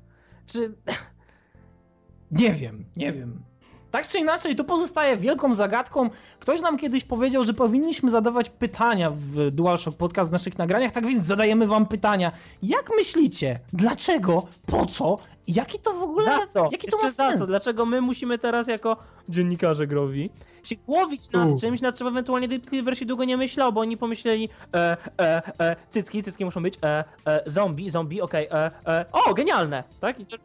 [0.46, 0.74] Czy...
[2.30, 3.42] Nie wiem, nie wiem.
[3.90, 6.10] Tak czy inaczej, to pozostaje wielką zagadką.
[6.40, 11.06] Ktoś nam kiedyś powiedział, że powinniśmy zadawać pytania w DualShock Podcast w naszych nagraniach, tak
[11.06, 12.32] więc zadajemy wam pytania.
[12.62, 13.60] Jak myślicie?
[13.72, 14.46] Dlaczego?
[14.66, 15.18] Po co?
[15.48, 16.24] Jaki to w ogóle...
[16.24, 16.68] Za co?
[16.72, 17.38] Jaki to ma za sens?
[17.38, 17.46] co?
[17.46, 18.96] Dlaczego my musimy teraz jako
[19.28, 20.30] dziennikarze growi
[20.64, 21.58] się głowić nad U.
[21.60, 25.76] czymś, nad czym ewentualnie Silver się długo nie myślał, bo oni pomyśleli e, e, e,
[25.90, 30.16] cycki, cycki muszą być, e, e, zombie, zombie, okej, e, e, o, genialne, tak?
[30.16, 30.36] To-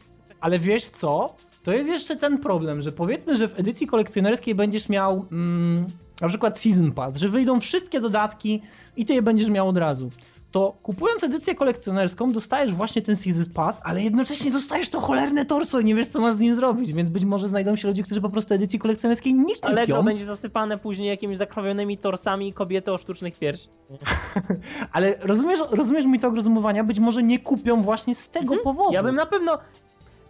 [0.41, 1.35] Ale wiesz co?
[1.63, 5.85] To jest jeszcze ten problem, że powiedzmy, że w edycji kolekcjonerskiej będziesz miał mm,
[6.21, 8.61] na przykład Season Pass, że wyjdą wszystkie dodatki
[8.97, 10.11] i ty je będziesz miał od razu.
[10.51, 15.79] To kupując edycję kolekcjonerską dostajesz właśnie ten Season Pass, ale jednocześnie dostajesz to cholerne torso
[15.79, 18.21] i nie wiesz co masz z nim zrobić, więc być może znajdą się ludzie, którzy
[18.21, 19.67] po prostu edycji kolekcjonerskiej nie kupią.
[19.67, 23.73] Ale to będzie zasypane później jakimiś zakrwawionymi torsami kobiety o sztucznych piersiach.
[24.93, 26.83] Ale rozumiesz, rozumiesz mi to rozumowania?
[26.83, 28.89] Być może nie kupią właśnie z tego powodu.
[28.89, 28.93] Mhm.
[28.93, 29.57] Ja bym na pewno.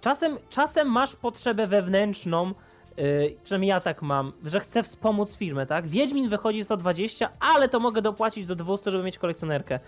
[0.04, 2.54] Czasem, czasem masz potrzebę wewnętrzną,
[2.98, 5.88] yy, przynajmniej ja tak mam, że chcę wspomóc firmę, tak?
[5.88, 9.80] Wiedźmin wychodzi 120, ale to mogę dopłacić do 200, żeby mieć kolekcjonerkę.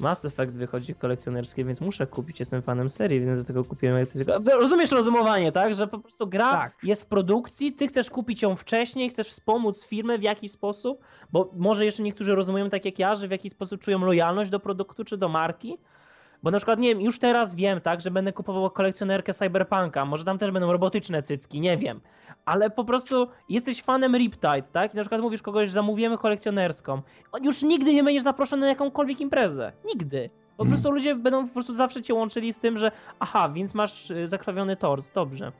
[0.00, 4.06] Mass Effect wychodzi kolekcjonerskie, więc muszę kupić, jestem fanem serii, więc dlatego kupiłem.
[4.52, 5.74] Rozumiesz rozumowanie, tak?
[5.74, 6.76] Że po prostu gra Tak.
[6.82, 11.00] jest w produkcji, ty chcesz kupić ją wcześniej, chcesz wspomóc firmę w jakiś sposób,
[11.32, 14.60] bo może jeszcze niektórzy rozumieją tak jak ja, że w jakiś sposób czują lojalność do
[14.60, 15.78] produktu czy do marki.
[16.44, 20.24] Bo na przykład, nie wiem, już teraz wiem, tak, że będę kupował kolekcjonerkę Cyberpunka, może
[20.24, 22.00] tam też będą robotyczne cycki, nie wiem.
[22.44, 24.94] Ale po prostu jesteś fanem Riptide, tak?
[24.94, 27.02] I na przykład mówisz kogoś, że zamówiemy kolekcjonerską.
[27.32, 29.72] On już nigdy nie będziesz zaproszony na jakąkolwiek imprezę.
[29.84, 30.30] Nigdy.
[30.56, 30.72] Po Hmm.
[30.72, 34.28] prostu ludzie będą po prostu zawsze cię łączyli z tym, że aha, więc masz y,
[34.28, 35.52] zakrawiony tors, dobrze.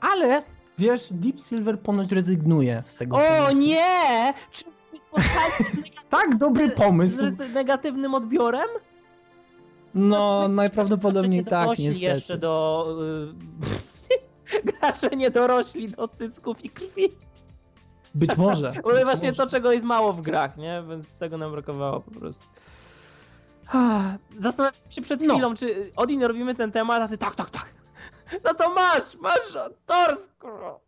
[0.00, 0.42] Ale
[0.78, 3.60] wiesz, Deep Silver ponoć rezygnuje z tego O pomysłu.
[3.62, 4.34] nie!
[4.50, 7.26] Czy się z negatywnym, Tak dobry pomysł.
[7.26, 8.68] z negatywnym odbiorem?
[9.94, 12.04] No, najprawdopodobniej nie tak, dorośli niestety.
[12.06, 12.86] jeszcze do...
[14.54, 14.62] Y...
[14.80, 17.08] Gracze nie dorośli do cycków i krwi.
[18.14, 18.72] Być może.
[18.84, 19.42] Bo być właśnie może.
[19.44, 20.82] to, czego jest mało w grach, nie?
[20.88, 22.44] Więc tego nam brakowało po prostu.
[24.38, 25.34] Zastanawiam się przed No.
[25.34, 27.68] chwilą, czy Odin robimy ten temat, a ty tak, tak, tak.
[28.44, 30.80] No to masz, masz tors, kurwa.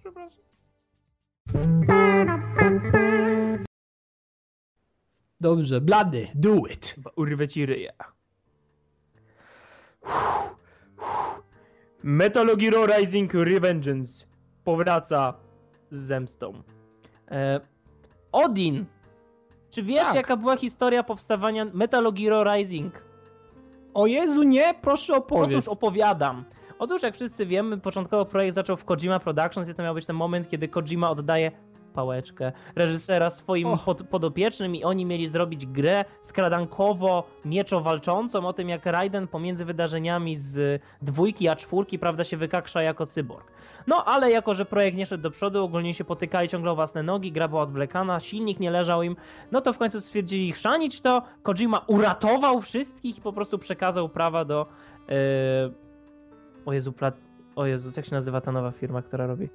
[0.00, 0.40] Przepraszam.
[5.40, 6.86] Dobrze, blady, do it.
[6.86, 7.92] Chyba urwę ci ryja.
[12.02, 14.26] Metal Gear Rising Revengeance
[14.64, 15.34] powraca
[15.90, 16.52] z zemstą.
[17.30, 17.60] E,
[18.32, 18.84] Odin,
[19.70, 20.14] czy wiesz Tak.
[20.14, 23.02] jaka była historia powstawania Metal Gear Rising?
[23.94, 25.58] O Jezu, nie, proszę opowiedz.
[25.58, 26.44] Otóż opowiadam.
[26.78, 30.16] Otóż jak wszyscy wiemy, początkowo projekt zaczął w Kojima Productions i to miał być ten
[30.16, 31.52] moment, kiedy Kojima oddaje
[31.96, 33.78] pałeczkę reżysera swoim O.
[33.78, 40.82] pod, podopiecznym i oni mieli zrobić grę skradankowo-mieczo-walczącą o tym, jak Raiden pomiędzy wydarzeniami z
[41.02, 43.52] dwójki a czwórki, prawda, się wykaksza jako cyborg.
[43.86, 47.02] No, ale jako, że projekt nie szedł do przodu, ogólnie się potykali ciągle o własne
[47.02, 49.16] nogi, gra była odwlekana, silnik nie leżał im,
[49.52, 54.44] no to w końcu stwierdzili chrzanić to, Kojima uratował wszystkich i po prostu przekazał prawa
[54.44, 54.66] do...
[55.08, 55.14] Yy...
[56.66, 57.14] O Jezu, plat...
[57.56, 59.48] O Jezus, jak się nazywa ta nowa firma, która robi?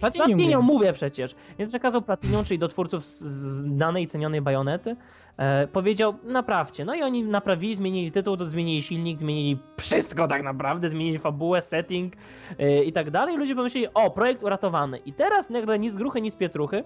[0.00, 0.72] Platinum Platinią Games.
[0.72, 1.34] mówię przecież.
[1.58, 4.96] Więc przekazał Platinią, czyli do twórców znanej i cenionej bajonety.
[5.36, 6.84] E, powiedział, naprawcie.
[6.84, 11.62] No i oni naprawili, zmienili tytuł, to zmienili silnik, zmienili wszystko tak naprawdę, zmienili fabułę,
[11.62, 12.14] setting
[12.58, 13.36] e, i tak dalej.
[13.36, 14.98] Ludzie pomyśleli, o, projekt uratowany.
[14.98, 16.84] I teraz nagle ni z gruchy, ni z pietruchy.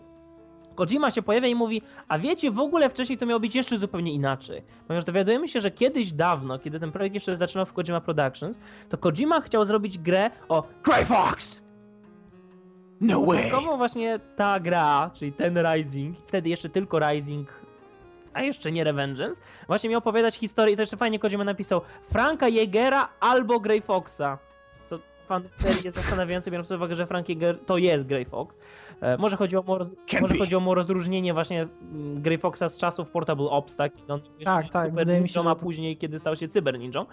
[0.74, 4.12] Kojima się pojawia i mówi, a wiecie, w ogóle wcześniej to miało być jeszcze zupełnie
[4.12, 4.62] inaczej.
[4.86, 8.58] Ponieważ dowiadujemy się, że kiedyś dawno, kiedy ten projekt jeszcze zaczynał w Kojima Productions,
[8.88, 11.63] to Kojima chciał zrobić grę o Cry Fox!
[13.00, 13.36] No way.
[13.36, 17.48] Dodatkowo właśnie ta gra, czyli ten Rising, wtedy jeszcze tylko Rising,
[18.32, 22.48] a jeszcze nie Revengeance, właśnie miał opowiadać historię i to jeszcze fajnie Kojima napisał Franka
[22.48, 24.38] Jegera albo Grey Foxa.
[24.84, 28.58] Co fan serii jest zastanawiający, biorąc pod uwagę, że Frank Yeager to jest Grey Fox.
[29.00, 29.88] E, może chodziło mu roz...
[30.20, 33.92] Może chodziło mu o rozróżnienie właśnie mm, Grey Foxa z czasów Portable Ops, tak?
[34.08, 36.78] On Tak, tak, Super wydaje mi się, a że to- później kiedy stał się Cyber
[36.78, 37.06] Ninją.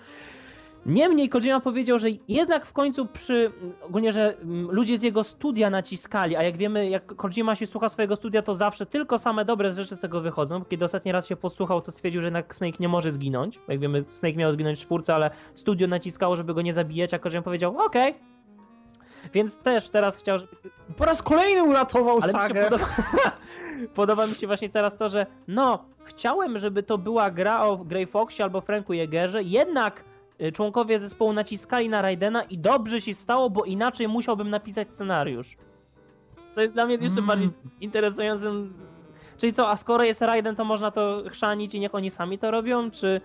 [0.85, 3.51] Niemniej Kojima powiedział, że jednak w końcu przy,
[3.81, 7.89] ogólnie, że mm, ludzie z jego studia naciskali, a jak wiemy, jak Kojima się słucha
[7.89, 10.65] swojego studia, to zawsze tylko same dobre rzeczy z tego wychodzą.
[10.65, 13.59] Kiedy ostatni raz się posłuchał, to stwierdził, że jednak Snake nie może zginąć.
[13.67, 17.19] Jak wiemy, Snake miał zginąć w czwórce, ale studio naciskało, żeby go nie zabijać, a
[17.19, 18.15] Kojima powiedział, okej.
[19.33, 20.51] Więc też teraz chciał, żeby
[20.97, 22.63] Po raz kolejny uratował ale mi sagę.
[22.63, 22.85] podoba,
[23.95, 28.07] podoba mi się właśnie teraz to, że no, chciałem, żeby to była gra o Grey
[28.07, 30.03] Foxie albo Franku Jägerze, jednak
[30.53, 35.57] członkowie zespołu naciskali na Raidena i dobrze się stało, bo inaczej musiałbym napisać scenariusz.
[36.51, 37.27] Co jest dla mnie jeszcze Mm.
[37.27, 37.49] bardziej
[37.81, 38.73] interesującym.
[39.37, 42.51] Czyli co, a skoro jest Raiden, to można to chrzanić i niech oni sami to
[42.51, 43.21] robią, czy...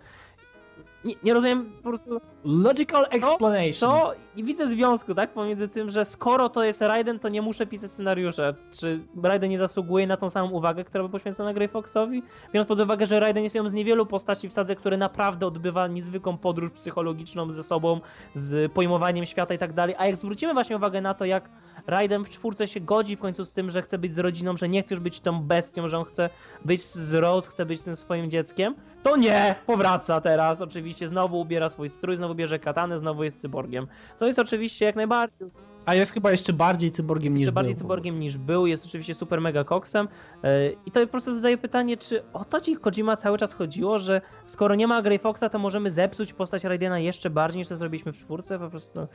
[1.07, 2.20] Nie, nie rozumiem po prostu...
[2.44, 3.90] Logical explanation.
[3.90, 4.12] Co?
[4.36, 5.32] I widzę związku, tak?
[5.32, 8.54] Pomiędzy tym, że skoro to jest Raiden, to nie muszę pisać scenariusza.
[8.70, 12.22] Czy Raiden nie zasługuje na tą samą uwagę, która była poświęcona Grey Foxowi?
[12.52, 15.86] Biorąc pod uwagę, że Raiden jest jedną z niewielu postaci w sadze, który naprawdę odbywa
[15.86, 18.00] niezwykłą podróż psychologiczną ze sobą,
[18.34, 19.94] z pojmowaniem świata i tak dalej.
[19.98, 21.48] A jak zwrócimy właśnie uwagę na to, jak
[21.87, 24.68] Raiden w czwórce się godzi w końcu z tym, że chce być z rodziną, że
[24.68, 26.30] nie chce już być tą bestią, że on chce
[26.64, 29.55] być z Rose, chce być tym swoim dzieckiem, to nie!
[29.66, 33.87] Powraca teraz, oczywiście, znowu ubiera swój strój, znowu bierze katanę, znowu jest cyborgiem.
[34.16, 35.49] Co jest oczywiście jak najbardziej
[35.87, 37.80] A jest chyba jeszcze bardziej cyborgiem niż jeszcze bardziej był.
[37.82, 40.09] cyborgiem niż był, jest oczywiście super mega koksem.
[40.43, 43.99] Yy, I to po prostu zadaje pytanie, czy o to ci Kojima cały czas chodziło,
[43.99, 47.76] że skoro nie ma Grey Foxa, to możemy zepsuć postać Raidena jeszcze bardziej niż to
[47.76, 48.59] zrobiliśmy w czwórce?
[48.59, 49.07] Po prostu.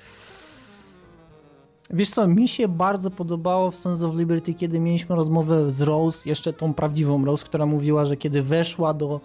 [1.94, 6.30] Wiesz co, mi się bardzo podobało w Sons of Liberty, kiedy mieliśmy rozmowę z Rose,
[6.30, 9.20] jeszcze tą prawdziwą Rose, która mówiła, że kiedy weszła do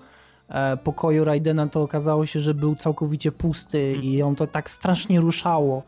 [0.49, 5.21] e, pokoju Raidena, to okazało się, że był całkowicie pusty i ją to tak strasznie
[5.21, 5.83] ruszało.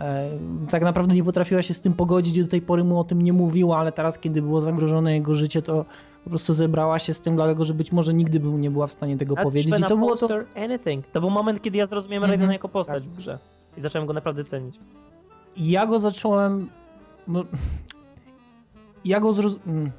[0.00, 0.30] E,
[0.70, 3.22] tak naprawdę nie potrafiła się z tym pogodzić i do tej pory mu o tym
[3.22, 5.84] nie mówiła, ale teraz, kiedy było zagrożone jego życie, to
[6.24, 8.92] po prostu zebrała się z tym, dlatego że być może nigdy by nie była w
[8.92, 9.80] stanie tego powiedzieć.
[9.80, 10.28] I to było to.
[10.56, 11.06] anything.
[11.06, 12.30] To był moment, kiedy ja zrozumiałem Mhm.
[12.30, 13.12] Raidena jako postać Tak.
[13.12, 13.38] w grze.
[13.76, 14.78] I zacząłem go naprawdę cenić.
[15.58, 16.70] Ja go zacząłem.
[17.28, 17.44] No,
[19.04, 19.92] ja go zrozumiałem.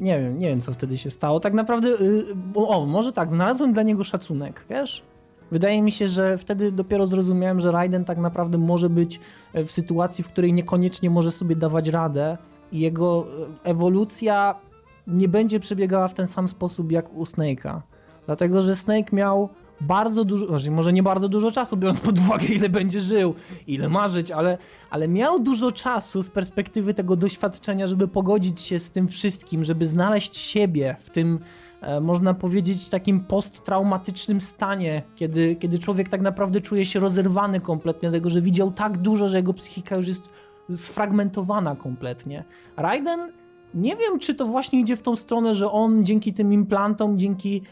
[0.00, 1.40] Nie wiem, nie wiem co wtedy się stało.
[1.40, 2.24] Tak naprawdę, y,
[2.54, 5.02] o, może tak, znalazłem dla niego szacunek, wiesz?
[5.50, 9.20] Wydaje mi się, że wtedy dopiero zrozumiałem, że Raiden tak naprawdę może być
[9.52, 12.38] e, w sytuacji, w której niekoniecznie może sobie dawać radę
[12.72, 13.26] i jego
[13.64, 14.54] e, ewolucja
[15.06, 17.80] nie będzie przebiegała w ten sam sposób jak u Snake'a.
[18.26, 19.48] Dlatego, że Snake miał
[19.80, 23.34] bardzo dużo, znaczy może nie bardzo dużo czasu, biorąc pod uwagę ile będzie żył,
[23.66, 24.58] ile ma żyć, ale,
[24.90, 29.86] ale miał dużo czasu z perspektywy tego doświadczenia, żeby pogodzić się z tym wszystkim, żeby
[29.86, 31.38] znaleźć siebie w tym,
[31.80, 38.10] e, można powiedzieć, takim posttraumatycznym stanie, kiedy, kiedy człowiek tak naprawdę czuje się rozerwany kompletnie,
[38.10, 40.30] dlatego że widział tak dużo, że jego psychika już jest
[40.70, 42.44] sfragmentowana kompletnie.
[42.76, 43.32] Raiden,
[43.74, 47.62] nie wiem, czy to właśnie idzie w tą stronę, że on dzięki tym implantom, dzięki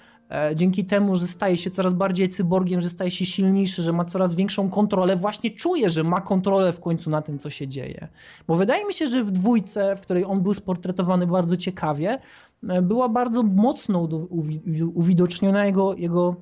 [0.55, 4.35] dzięki temu, że staje się coraz bardziej cyborgiem, że staje się silniejszy, że ma coraz
[4.35, 8.09] większą kontrolę, właśnie czuje, że ma kontrolę w końcu na tym, co się dzieje.
[8.47, 12.18] Bo wydaje mi się, że w dwójce, w której on był sportretowany bardzo ciekawie,
[12.68, 14.09] e, była bardzo mocno
[14.95, 16.37] uwidoczniona jego, jego,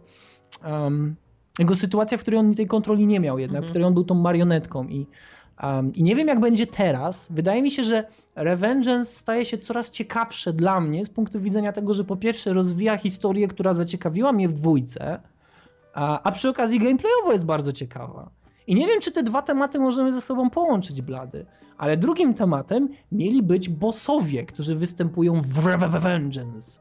[0.62, 1.16] em,
[1.58, 3.68] jego sytuacja, w której on tej kontroli nie miał jednak, Mhm.
[3.68, 5.06] w której on był tą marionetką i
[5.62, 7.28] Um, I nie wiem, jak będzie teraz.
[7.30, 8.04] Wydaje mi się, że
[8.34, 12.96] Revengeance staje się coraz ciekawsze dla mnie z punktu widzenia tego, że po pierwsze rozwija
[12.96, 15.20] historię, która zaciekawiła mnie w dwójce,
[15.94, 18.30] a, a przy okazji gameplayowo jest bardzo ciekawa.
[18.66, 21.46] I nie wiem, czy te dwa tematy możemy ze sobą połączyć, blady.
[21.78, 26.80] Ale drugim tematem mieli być bossowie, którzy występują w Revengeance.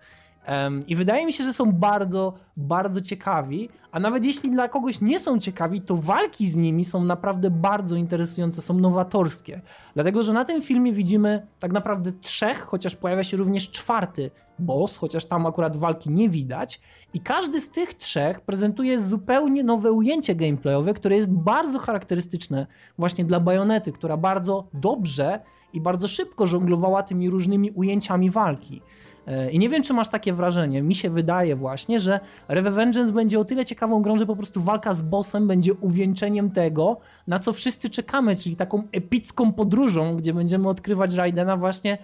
[0.87, 5.19] I wydaje mi się, że są bardzo, bardzo ciekawi, a nawet jeśli dla kogoś nie
[5.19, 9.61] są ciekawi, to walki z nimi są naprawdę bardzo interesujące, są nowatorskie.
[9.93, 14.97] Dlatego, że na tym filmie widzimy tak naprawdę trzech, chociaż pojawia się również czwarty boss,
[14.97, 16.81] chociaż tam akurat walki nie widać.
[17.13, 22.67] I każdy z tych trzech prezentuje zupełnie nowe ujęcie gameplayowe, które jest bardzo charakterystyczne
[22.97, 25.39] właśnie dla Bajonety, która bardzo dobrze
[25.73, 28.81] i bardzo szybko żonglowała tymi różnymi ujęciami walki.
[29.27, 30.81] E, I nie wiem, czy masz takie wrażenie.
[30.81, 34.93] Mi się wydaje właśnie, że Revengeance będzie o tyle ciekawą grą, że po prostu walka
[34.93, 36.97] z bossem będzie uwieńczeniem tego,
[37.27, 41.97] na co wszyscy czekamy, czyli taką epicką podróżą, gdzie będziemy odkrywać Raidena właśnie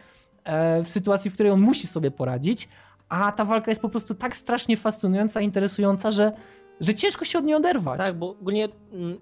[0.43, 2.69] e, w sytuacji, w której on musi sobie poradzić.
[3.09, 6.31] A ta walka jest po prostu tak strasznie fascynująca, interesująca, że,
[6.79, 7.99] że ciężko się od niej oderwać.
[7.99, 9.17] Tak, bo ogólnie mm,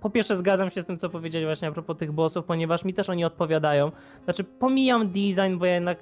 [0.00, 2.94] po pierwsze zgadzam się z tym, co powiedziałeś właśnie a propos tych bossów, ponieważ mi
[2.94, 3.92] też oni odpowiadają.
[4.24, 5.98] Znaczy pomijam design, bo ja jednak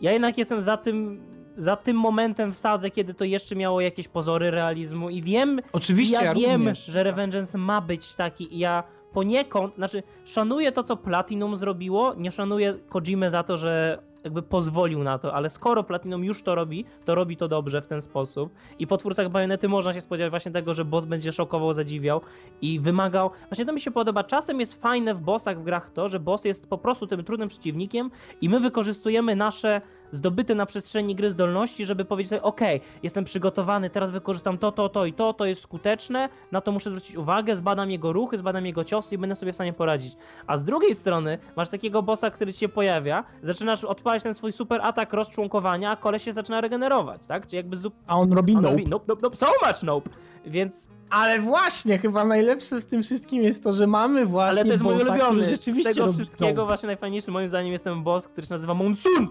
[0.00, 1.20] ja jednak jestem za tym
[1.56, 6.14] za tym momentem w sadze, kiedy to jeszcze miało jakieś pozory realizmu i wiem, Oczywiście,
[6.14, 6.84] ja, ja wiem, również.
[6.84, 8.82] że Revengeance ma być taki i ja
[9.12, 15.02] poniekąd, znaczy szanuję to, co Platinum zrobiło, nie szanuję Kojimę za to, że jakby pozwolił
[15.02, 18.52] na to, ale skoro Platinum już to robi, to robi to dobrze w ten sposób.
[18.78, 22.20] I po twórcach Bajonety można się spodziewać właśnie tego, że boss będzie szokował, zadziwiał
[22.62, 26.08] i wymagał, właśnie to mi się podoba, czasem jest fajne w bossach w grach to,
[26.08, 28.10] że boss jest po prostu tym trudnym przeciwnikiem
[28.40, 29.80] i my wykorzystujemy nasze
[30.12, 32.60] zdobyte na przestrzeni gry zdolności, żeby powiedzieć sobie, ok,
[33.02, 36.90] jestem przygotowany, teraz wykorzystam to, to, to i to, to jest skuteczne, na to muszę
[36.90, 40.16] zwrócić uwagę, zbadam jego ruchy, zbadam jego ciosy i będę sobie w stanie poradzić.
[40.46, 44.52] A z drugiej strony masz takiego bossa, który ci się pojawia, zaczynasz odpalać ten swój
[44.52, 47.46] super atak rozczłonkowania, a koleś się zaczyna regenerować, tak?
[47.46, 47.94] Czy jakby zup...
[48.06, 48.74] A on robi on nope.
[48.74, 50.10] robi nope, nope, nope, so much nope!
[50.46, 54.72] Więc, Ale właśnie, chyba najlepsze w tym wszystkim jest to, że mamy właśnie ale to
[54.72, 55.56] jest mój bossa, ulubiony.
[55.56, 59.28] który Z tego wszystkiego właśnie najfajniejszy moim zdaniem jest ten boss, który się nazywa Monsoon!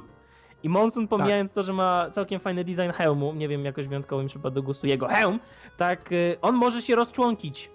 [0.63, 4.29] I Monsoon, pomijając to, że ma całkiem fajny design hełmu, nie wiem, jakoś wyjątkowo mi
[4.29, 5.39] przypadł do gustu jego hełm,
[5.77, 7.71] tak y, on może się rozczłonkić.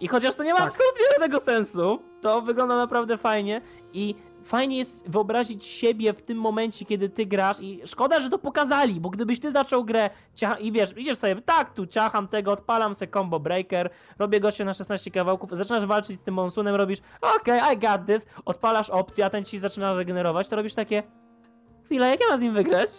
[0.00, 0.68] I chociaż to nie ma Tak.
[0.68, 3.60] absolutnie żadnego sensu, to wygląda naprawdę fajnie
[3.92, 8.38] i fajnie jest wyobrazić siebie w tym momencie, kiedy ty grasz i szkoda, że to
[8.38, 12.52] pokazali, bo gdybyś ty zaczął grę ciacha, i wiesz, idziesz sobie, tak, tu ciacham tego,
[12.52, 16.98] odpalam se combo breaker, robię gościa na 16 kawałków, zaczynasz walczyć z tym monsunem, robisz,
[17.36, 21.02] okej, I got this, odpalasz opcję, a ten ci zaczyna regenerować, to robisz takie,
[21.90, 22.90] chwila, jak ja mam z nim wygrać?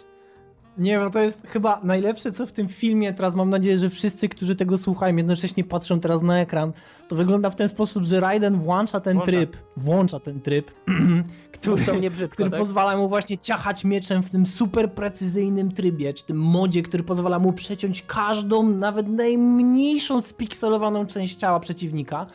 [0.78, 3.12] Nie, bo to jest chyba najlepsze, co w tym filmie.
[3.12, 6.72] Teraz mam nadzieję, że wszyscy, którzy tego słuchają, jednocześnie patrzą teraz na ekran.
[7.08, 9.32] To wygląda w ten sposób, że Raiden włącza ten Włącza.
[9.32, 9.56] tryb.
[9.76, 10.70] Włącza ten tryb,
[11.52, 12.60] który, brzydko, który tak?
[12.60, 17.38] pozwala mu właśnie ciachać mieczem w tym super precyzyjnym trybie, czy tym modzie, który pozwala
[17.38, 22.26] mu przeciąć każdą, nawet najmniejszą spikselowaną część ciała przeciwnika.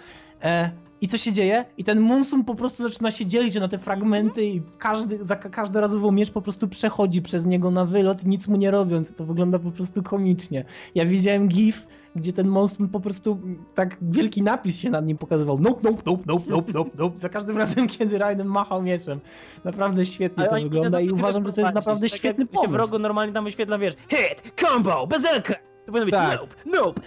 [0.43, 0.71] E,
[1.01, 1.65] I co się dzieje?
[1.77, 5.49] I ten Monsun po prostu zaczyna się dzielić na te fragmenty i każdy, za ka-
[5.49, 9.13] każdorazowo miecz po prostu przechodzi przez niego na wylot, nic mu nie robiąc.
[9.15, 10.65] To wygląda po prostu komicznie.
[10.95, 13.39] Ja widziałem gif, gdzie ten Monsun po prostu
[13.73, 15.59] tak wielki napis się nad nim pokazywał.
[15.59, 17.19] Nope, nope, nope, nope, nope, nope, nope.
[17.19, 19.19] Za każdym razem, kiedy Raiden machał mieczem.
[19.63, 22.71] Naprawdę świetnie Ale to wygląda i uważam, że to jest naprawdę tak świetny pomysł.
[22.73, 25.53] wrogu normalnie tam wyświetla, wiesz, hit, combo, bazooka.
[25.85, 26.39] To powinno być Tak.
[26.41, 27.01] nope, nope.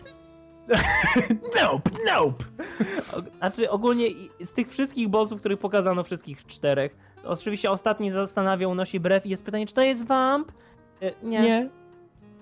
[1.62, 2.44] Nope, nope.
[3.38, 4.06] Znaczy ogólnie
[4.40, 9.44] z tych wszystkich bossów, których pokazano, wszystkich czterech, oczywiście ostatni zastanawia, unosi brew i jest
[9.44, 10.52] pytanie, czy to jest vamp?
[11.02, 11.40] E, Nie.
[11.40, 11.68] Nie,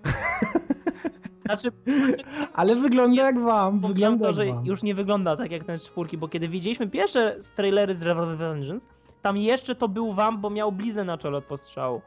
[1.47, 1.69] Znaczy,
[2.55, 4.67] ale wygląda jak wam, wygląda to, jak że wam.
[4.67, 8.89] już nie wygląda tak jak ten czwórki, bo kiedy widzieliśmy pierwsze z trailery z Revengeance,
[9.23, 12.03] tam jeszcze to był vamp, bo miał bliznę na czole od postrzału.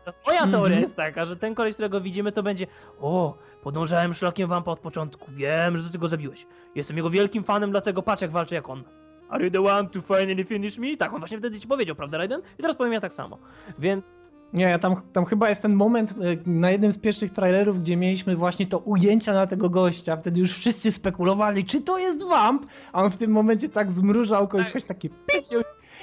[0.00, 0.52] Teraz moja Mhm.
[0.52, 2.66] teoria jest taka, że ten koleś, którego widzimy, to będzie
[3.00, 3.34] o,
[3.66, 6.46] podążałem szlakiem wampa od początku, wiem, że do tego zabiłeś.
[6.74, 8.84] Jestem jego wielkim fanem, dlatego patrz jak walczy jak on.
[9.28, 10.96] Are you the one to finally finish me?
[10.96, 12.40] Tak, on właśnie wtedy ci powiedział, prawda, Raiden?
[12.58, 13.38] I teraz powiem ja tak samo.
[13.78, 14.04] Więc
[14.52, 16.14] Nie, tam, tam chyba jest ten moment e,
[16.50, 20.16] na jednym z pierwszych trailerów, gdzie mieliśmy właśnie to ujęcia na tego gościa.
[20.16, 24.48] Wtedy już wszyscy spekulowali, czy to jest vamp, a on w tym momencie tak zmrużał
[24.48, 24.82] kogoś, Tak.
[24.82, 25.44] taki pik,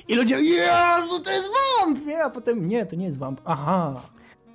[0.08, 1.50] i ludzie, Jezu, to jest
[1.80, 2.06] vamp!
[2.06, 3.42] Nie, a potem, nie, to nie jest vamp.
[3.46, 4.02] Aha.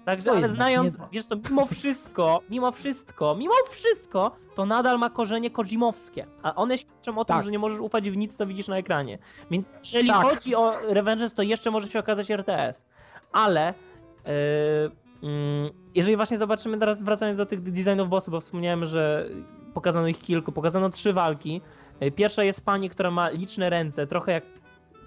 [0.09, 5.51] Także, ale znając, wiesz co, mimo wszystko, mimo wszystko, mimo wszystko, to nadal ma korzenie
[5.51, 6.27] kojimowskie.
[6.43, 7.45] A one świadczą o tym, Tak.
[7.45, 9.19] że nie możesz ufać w nic, co widzisz na ekranie.
[9.51, 10.23] Więc jeżeli Tak.
[10.27, 12.87] chodzi o Revengeance, to jeszcze może się okazać RTS.
[13.33, 13.75] Ale
[14.25, 19.29] yy, mm, jeżeli właśnie zobaczymy, teraz wracając do tych designów bossów, bo wspomniałem, że
[19.75, 21.61] pokazano ich kilku, pokazano trzy walki.
[22.01, 24.45] Yy, Pierwsza jest pani, która ma liczne ręce, trochę jak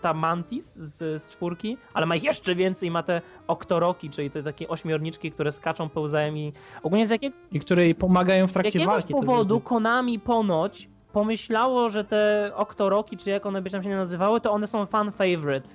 [0.01, 4.43] ta Mantis z, z czwórki, ale ma ich jeszcze więcej, ma te oktoroki, czyli te
[4.43, 8.79] takie ośmiorniczki, które skaczą, pełzają i ogólnie z jakiego, I które jej pomagają w trakcie
[8.79, 9.13] jakiegoś walki.
[9.13, 13.89] to powodu jest- Konami ponoć pomyślało, że te oktoroki, czy jak one by tam się
[13.89, 15.69] nie nazywały, to one są fan favorite.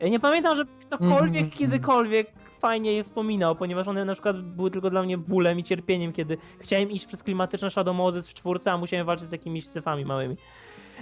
[0.00, 1.50] Ja nie pamiętam, że ktokolwiek Mhm.
[1.50, 6.12] kiedykolwiek fajnie je wspominał, ponieważ one na przykład były tylko dla mnie bólem i cierpieniem,
[6.12, 10.04] kiedy chciałem iść przez klimatyczne Shadow Moses w czwórce, a musiałem walczyć z jakimiś syfami
[10.04, 10.36] małymi.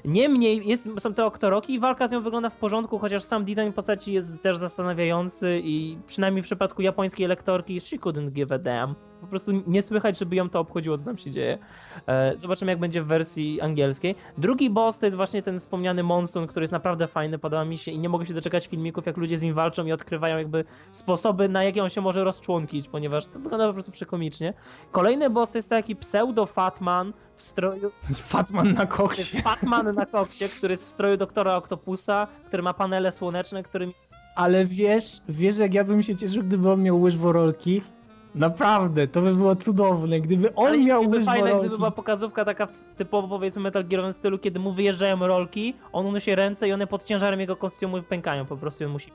[0.04, 3.72] Niemniej jest, są te oktoroki i walka z nią wygląda w porządku, chociaż sam design
[3.72, 8.94] postaci jest też zastanawiający i przynajmniej w przypadku japońskiej lektorki she couldn't give a damn.
[9.24, 11.58] Po prostu nie słychać, żeby ją to obchodziło, co tam się dzieje.
[12.06, 14.14] E, Zobaczymy, jak będzie w wersji angielskiej.
[14.38, 17.90] Drugi boss to jest właśnie ten wspomniany Monsoon, który jest naprawdę fajny, podoba mi się
[17.92, 21.48] i nie mogę się doczekać filmików, jak ludzie z nim walczą i odkrywają jakby sposoby,
[21.48, 24.54] na jakie on się może rozczłonkić, ponieważ to wygląda po prostu przekomicznie.
[24.92, 29.36] Kolejny boss to jest taki pseudo-Fatman w stroju Fatman na koksie.
[29.36, 33.94] jest Batman na koksie, który jest w stroju doktora Octopusa, który ma panele słoneczne, którymi
[34.36, 37.82] Ale wiesz, wiesz jak ja bym się cieszył, gdyby on miał łyżworolki?
[38.34, 40.20] Naprawdę, to by było cudowne.
[40.20, 41.60] Gdyby on Ale miał byłoby fajne, łyżworolki.
[41.60, 46.06] gdyby była pokazówka taka w typowo powiedzmy Metal Gearowym stylu, kiedy mu wyjeżdżają rolki, on
[46.06, 49.10] unosi ręce i one pod ciężarem jego kostiumu pękają, po prostu musi.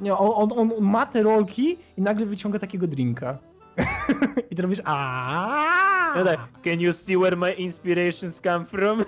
[0.00, 3.38] Nie, on, on, on ma te rolki i nagle wyciąga takiego drinka.
[4.50, 4.82] I ty robisz.
[6.16, 9.04] No tak, Can you see where my inspirations come from?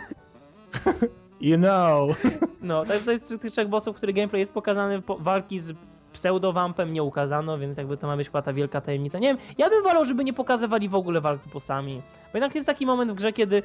[1.41, 2.17] You know.
[2.63, 5.61] No, to jest, to jest z tych trzech bossów, który gameplay jest pokazany, po, walki
[5.61, 5.73] z
[6.15, 9.19] pseudowampem nie ukazano, więc jakby to ma być chyba ta wielka tajemnica.
[9.19, 12.03] Nie wiem, ja bym wolał, żeby nie pokazywali w ogóle walk z bossami.
[12.33, 13.63] Bo jednak jest taki moment w grze, kiedy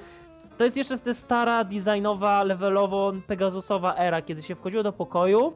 [0.57, 5.53] to jest jeszcze ta stara, designowa, levelowo, pegasusowa era, kiedy się wchodziło do pokoju,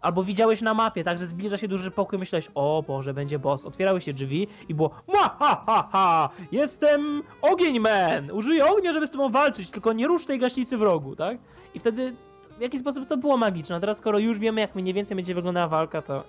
[0.00, 3.64] albo widziałeś na mapie, tak, że zbliża się duży pokój myślałeś, o Boże, będzie boss.
[3.64, 9.06] Otwierały się drzwi i było, ma ha ha ha, jestem ogień man, użyję ognia, żeby
[9.06, 11.38] z tobą walczyć, tylko nie rusz tej gaśnicy w rogu, tak?
[11.74, 12.14] I wtedy
[12.58, 13.76] w jakiś sposób to było magiczne.
[13.76, 16.24] A teraz skoro już wiemy, jak mniej więcej będzie wyglądała walka, to...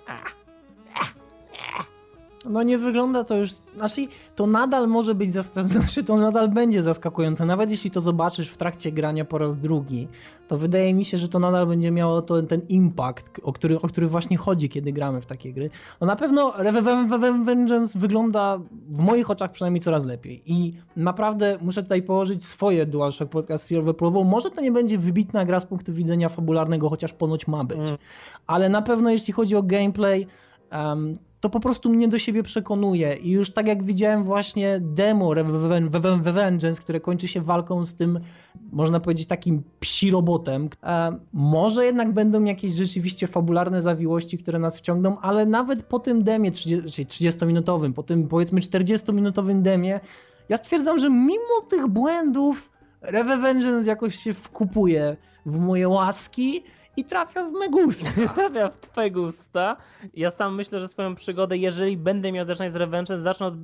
[2.44, 4.06] No nie wygląda to już, znaczy
[4.36, 8.92] to nadal może być, znaczy to nadal będzie zaskakujące, nawet jeśli to zobaczysz w trakcie
[8.92, 10.08] grania po raz drugi,
[10.50, 13.88] to wydaje mi się, że to nadal będzie miało to, ten impact, o który, o
[13.88, 15.70] który właśnie chodzi, kiedy gramy w takie gry.
[16.00, 22.02] No na pewno Revengeance wygląda w moich oczach przynajmniej coraz lepiej i naprawdę muszę tutaj
[22.02, 26.28] położyć swoje DualShock Podcast Silver Pro, może to nie będzie wybitna gra z punktu widzenia
[26.28, 27.98] fabularnego, chociaż ponoć ma być, Mm.
[28.46, 30.26] ale na pewno jeśli chodzi o gameplay,
[30.70, 33.14] em, to po prostu mnie do siebie przekonuje.
[33.14, 38.20] I już tak jak widziałem właśnie demo Revengeance, które kończy się walką z tym,
[38.72, 44.78] można powiedzieć, takim psi robotem, e, może jednak będą jakieś rzeczywiście fabularne zawiłości, które nas
[44.78, 50.00] wciągną, ale nawet po tym demie 30 30-minutowym, po tym powiedzmy 40-minutowym demie,
[50.48, 52.70] ja stwierdzam, że mimo tych błędów
[53.00, 55.16] Revengeance jakoś się wkupuje
[55.46, 56.62] w moje łaski
[57.00, 58.10] i trafia w Megusta.
[58.34, 59.76] Trafia w twojego usta.
[60.14, 63.54] Ja sam myślę, że swoją przygodę, jeżeli będę miał zaczynać z Revenge, zacznę od,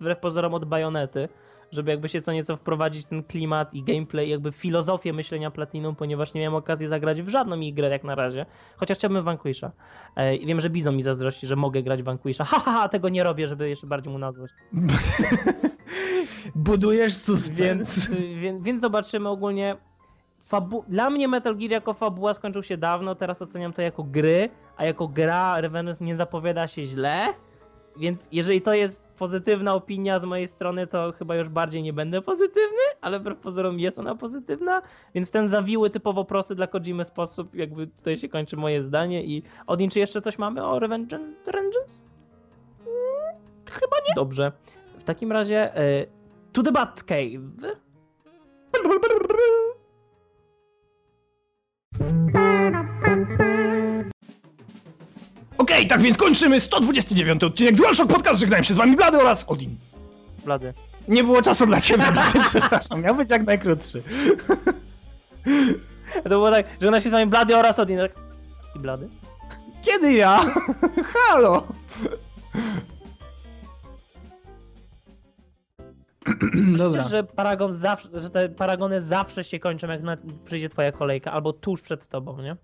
[0.00, 1.28] wbrew pozorom od bajonety.
[1.72, 5.96] żeby jakby się co nieco wprowadzić w ten klimat i gameplay, jakby filozofię myślenia Platinum,
[5.96, 9.70] ponieważ nie miałem okazji zagrać w żadną ich grę jak na razie, chociaż chciałbym Vanquisha.
[10.16, 12.44] E, I wiem, że Bizon mi zazdrości, że mogę grać w Vanquisha.
[12.44, 14.50] Ha, ha, ha, tego nie robię, żeby jeszcze bardziej mu nazwać.
[16.54, 18.14] Budujesz suspense.
[18.14, 19.76] Więc, więc, więc zobaczymy ogólnie.
[20.50, 24.50] Fabu- Dla mnie Metal Gear jako fabuła skończył się dawno, teraz oceniam to jako gry,
[24.76, 27.26] a jako gra Revenant nie zapowiada się źle.
[27.96, 32.22] Więc jeżeli to jest pozytywna opinia z mojej strony, to chyba już bardziej nie będę
[32.22, 34.82] pozytywny, ale wbrew pozorom jest ona pozytywna,
[35.14, 39.42] więc ten zawiły, typowo prosty dla Kojimy sposób, jakby tutaj się kończy moje zdanie i
[39.66, 42.02] Odin, czy jeszcze coś mamy o Revenge Revengeance?
[43.66, 44.14] Chyba nie.
[44.14, 44.52] Dobrze.
[44.98, 46.06] W takim razie y,
[46.52, 47.42] To the Batcave.
[55.58, 58.40] Okej, tak więc kończymy 129 odcinek DualShock Podcast.
[58.40, 59.76] Żegnają się z wami Blady oraz Odin.
[60.44, 60.74] Blady.
[61.08, 63.02] Nie było czasu dla ciebie, Blady, przepraszam.
[63.02, 64.02] Miał być jak najkrótszy.
[66.22, 67.98] To było tak, że ona się z wami Blady oraz Odin.
[67.98, 68.12] Tak.
[68.76, 69.08] I Blady?
[69.82, 70.40] Kiedy ja?
[71.14, 71.66] Halo!
[76.78, 77.02] Dobra.
[77.02, 81.32] Wiesz, że Paragon zawsze, że te paragony zawsze się kończą, jak na, przyjdzie twoja kolejka,
[81.32, 82.56] albo tuż przed tobą, nie?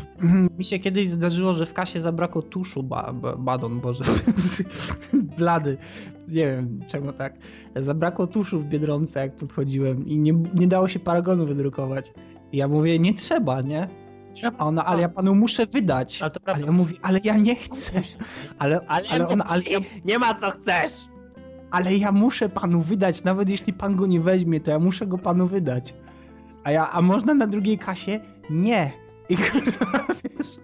[0.58, 4.04] Mi się kiedyś zdarzyło, że w kasie zabrakło tuszu, ba, ba, badon, boże.
[5.38, 5.76] Blady.
[6.28, 7.34] Nie wiem czemu tak.
[7.76, 12.12] Zabrakło tuszu w Biedronce, jak podchodziłem i nie, nie dało się paragonu wydrukować.
[12.52, 13.88] I ja mówię, nie trzeba, nie?
[14.58, 16.22] A ona, ale ja panu muszę wydać.
[16.22, 18.02] Ale to Ale ja mówię, ale ja nie chcę.
[18.58, 20.92] Ale, Ale, ale, ona, ale, ja, nie ma co chcesz!
[21.76, 25.18] Ale ja muszę panu wydać, nawet jeśli pan go nie weźmie, to ja muszę go
[25.18, 25.94] panu wydać.
[26.64, 28.20] A ja, a można na drugiej kasie?
[28.50, 28.92] Nie.
[29.28, 29.36] I
[30.36, 30.56] wiesz,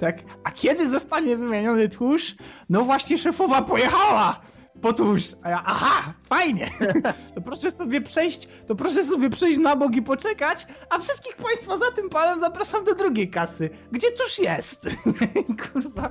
[0.00, 2.36] tak, a kiedy zostanie wymieniony tłuszcz?
[2.68, 4.40] No właśnie szefowa pojechała
[4.82, 5.34] po tłuszcz.
[5.42, 6.70] A ja, aha, fajnie.
[7.34, 11.78] To proszę sobie przejść, to proszę sobie przejść na bok i poczekać, a wszystkich państwa
[11.78, 14.88] za tym panem zapraszam do drugiej kasy, gdzie tuż jest.
[15.72, 16.10] Kurwa,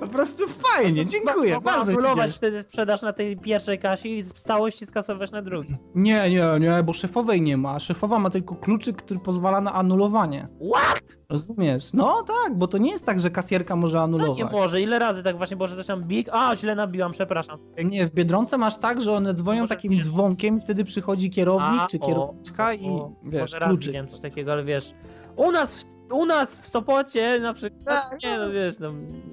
[0.00, 2.32] po prostu fajnie, dziękuję, Mogła bardzo ci anulować dziękuję.
[2.32, 5.76] wtedy sprzedaż na tej pierwszej kasie i z całości skasować na drugiej.
[5.94, 7.78] Nie, nie, nie, bo szefowej nie ma.
[7.78, 10.48] Szefowa ma tylko kluczyk, który pozwala na anulowanie.
[10.74, 11.15] What?
[11.28, 11.92] Rozumiesz?
[11.92, 14.36] No tak, bo to nie jest tak, że kasjerka może Co anulować.
[14.38, 14.80] nie może?
[14.80, 16.28] Ile razy tak właśnie, Boże, coś tam big?
[16.32, 17.58] A, źle nabiłam, przepraszam.
[17.84, 20.02] Nie, w Biedronce masz tak, że one dzwonią Może takim nie.
[20.02, 24.10] dzwonkiem i wtedy przychodzi kierownik A, czy o, kierowniczka i o, wiesz, Może raz kluczyk.
[24.10, 24.94] coś takiego, ale wiesz,
[25.36, 28.92] u nas w, u nas w Sopocie na przykład, Tak, nie no wiesz, no,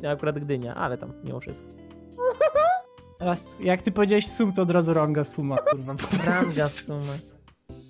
[0.09, 1.67] akurat Gdynia, ale tam mimo wszystko.
[3.19, 5.95] Teraz jak ty powiedziałeś sum, to od razu ranga suma, kurwa.
[6.25, 6.99] Ranga w sumie.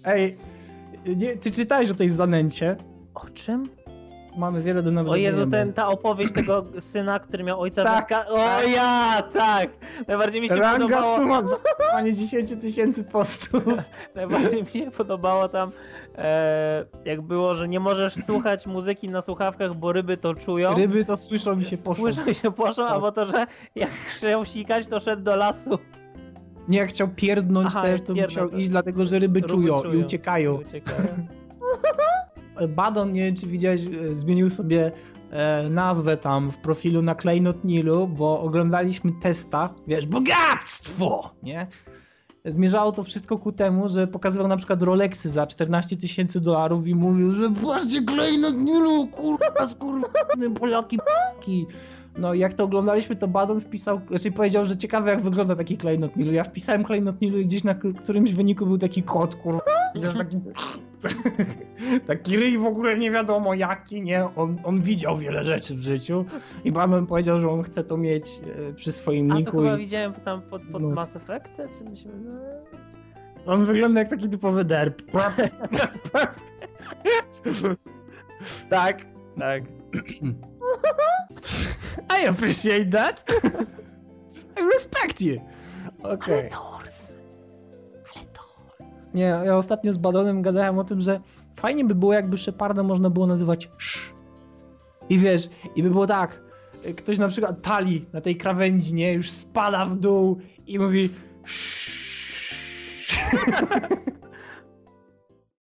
[0.05, 0.37] Ej,
[1.15, 2.75] nie, ty czytałeś o tej zanęcie?
[3.13, 3.69] O czym?
[4.37, 5.17] Mamy wiele do O nagrania.
[5.23, 8.69] Jezu, ten, ta opowieść tego syna, który miał ojca Tak, wędka- O tak.
[8.71, 9.69] ja, tak!
[10.07, 11.55] Najbardziej mi się Ranga podobało, suma za
[11.91, 13.63] panie 10 tysięcy postów.
[14.15, 15.71] najbardziej mi się podobało tam,
[16.17, 20.75] e, jak było, że nie możesz słuchać muzyki na słuchawkach, bo ryby to czują.
[20.75, 22.11] Ryby to słyszą i się poszło.
[22.11, 22.93] Słyszą się poszło, Tak.
[22.93, 25.79] albo to, że jak chciał sikać, to szedł do lasu.
[26.67, 28.59] Nie, jak chciał pierdnąć Aha, też, to musiał tak.
[28.59, 29.93] iść, dlatego że ryby Ryby czują, czują.
[29.93, 30.61] i uciekają.
[30.61, 31.07] I uciekają.
[32.69, 34.91] Badon, nie wiem czy widziałeś, e, zmienił sobie
[35.31, 41.67] e, nazwę tam w profilu na Klejnot Nilu, bo oglądaliśmy testa, wiesz, bogactwo, nie?
[42.45, 46.95] Zmierzało to wszystko ku temu, że pokazywał na przykład Rolexy za 14 tysięcy dolarów i
[46.95, 51.67] mówił, że patrzcie Klejnot Nilu, kurwa, skurwany Polaki, p***ki.
[52.17, 56.15] No jak to oglądaliśmy, to Badon wpisał, znaczy powiedział, że ciekawe jak wygląda taki klejnot
[56.15, 56.31] Nilu.
[56.31, 59.61] Ja wpisałem klejnot Nilu i gdzieś na którymś wyniku był taki kot, kurwa.
[59.95, 60.37] Wiesz, taki...
[62.07, 64.25] taki ryj w ogóle nie wiadomo jaki, nie?
[64.35, 66.25] On, on widział wiele rzeczy w życiu
[66.63, 69.57] i Badon powiedział, że on chce to mieć e, przy swoim A to niku.
[69.59, 69.79] chyba I...
[69.79, 70.89] widziałem tam pod, pod No.
[70.89, 72.61] Mass Effecta, czy wydaje?
[73.45, 75.01] On wygląda jak taki typowy derp.
[78.69, 79.01] Tak,
[79.39, 79.63] tak.
[82.21, 83.31] I appreciate that.
[84.57, 85.41] I respect you.
[86.03, 86.49] Okej.
[89.13, 91.19] Nie, ja ostatnio z Badonem gadałem o tym, że
[91.55, 94.13] fajnie by było, jakby Sheparda można było nazywać sz.
[95.09, 96.41] I wiesz, i by było tak,
[96.97, 100.37] ktoś na przykład tali na tej krawędzi, nie, już spada w dół
[100.67, 101.09] i mówi
[101.45, 101.93] "Sz".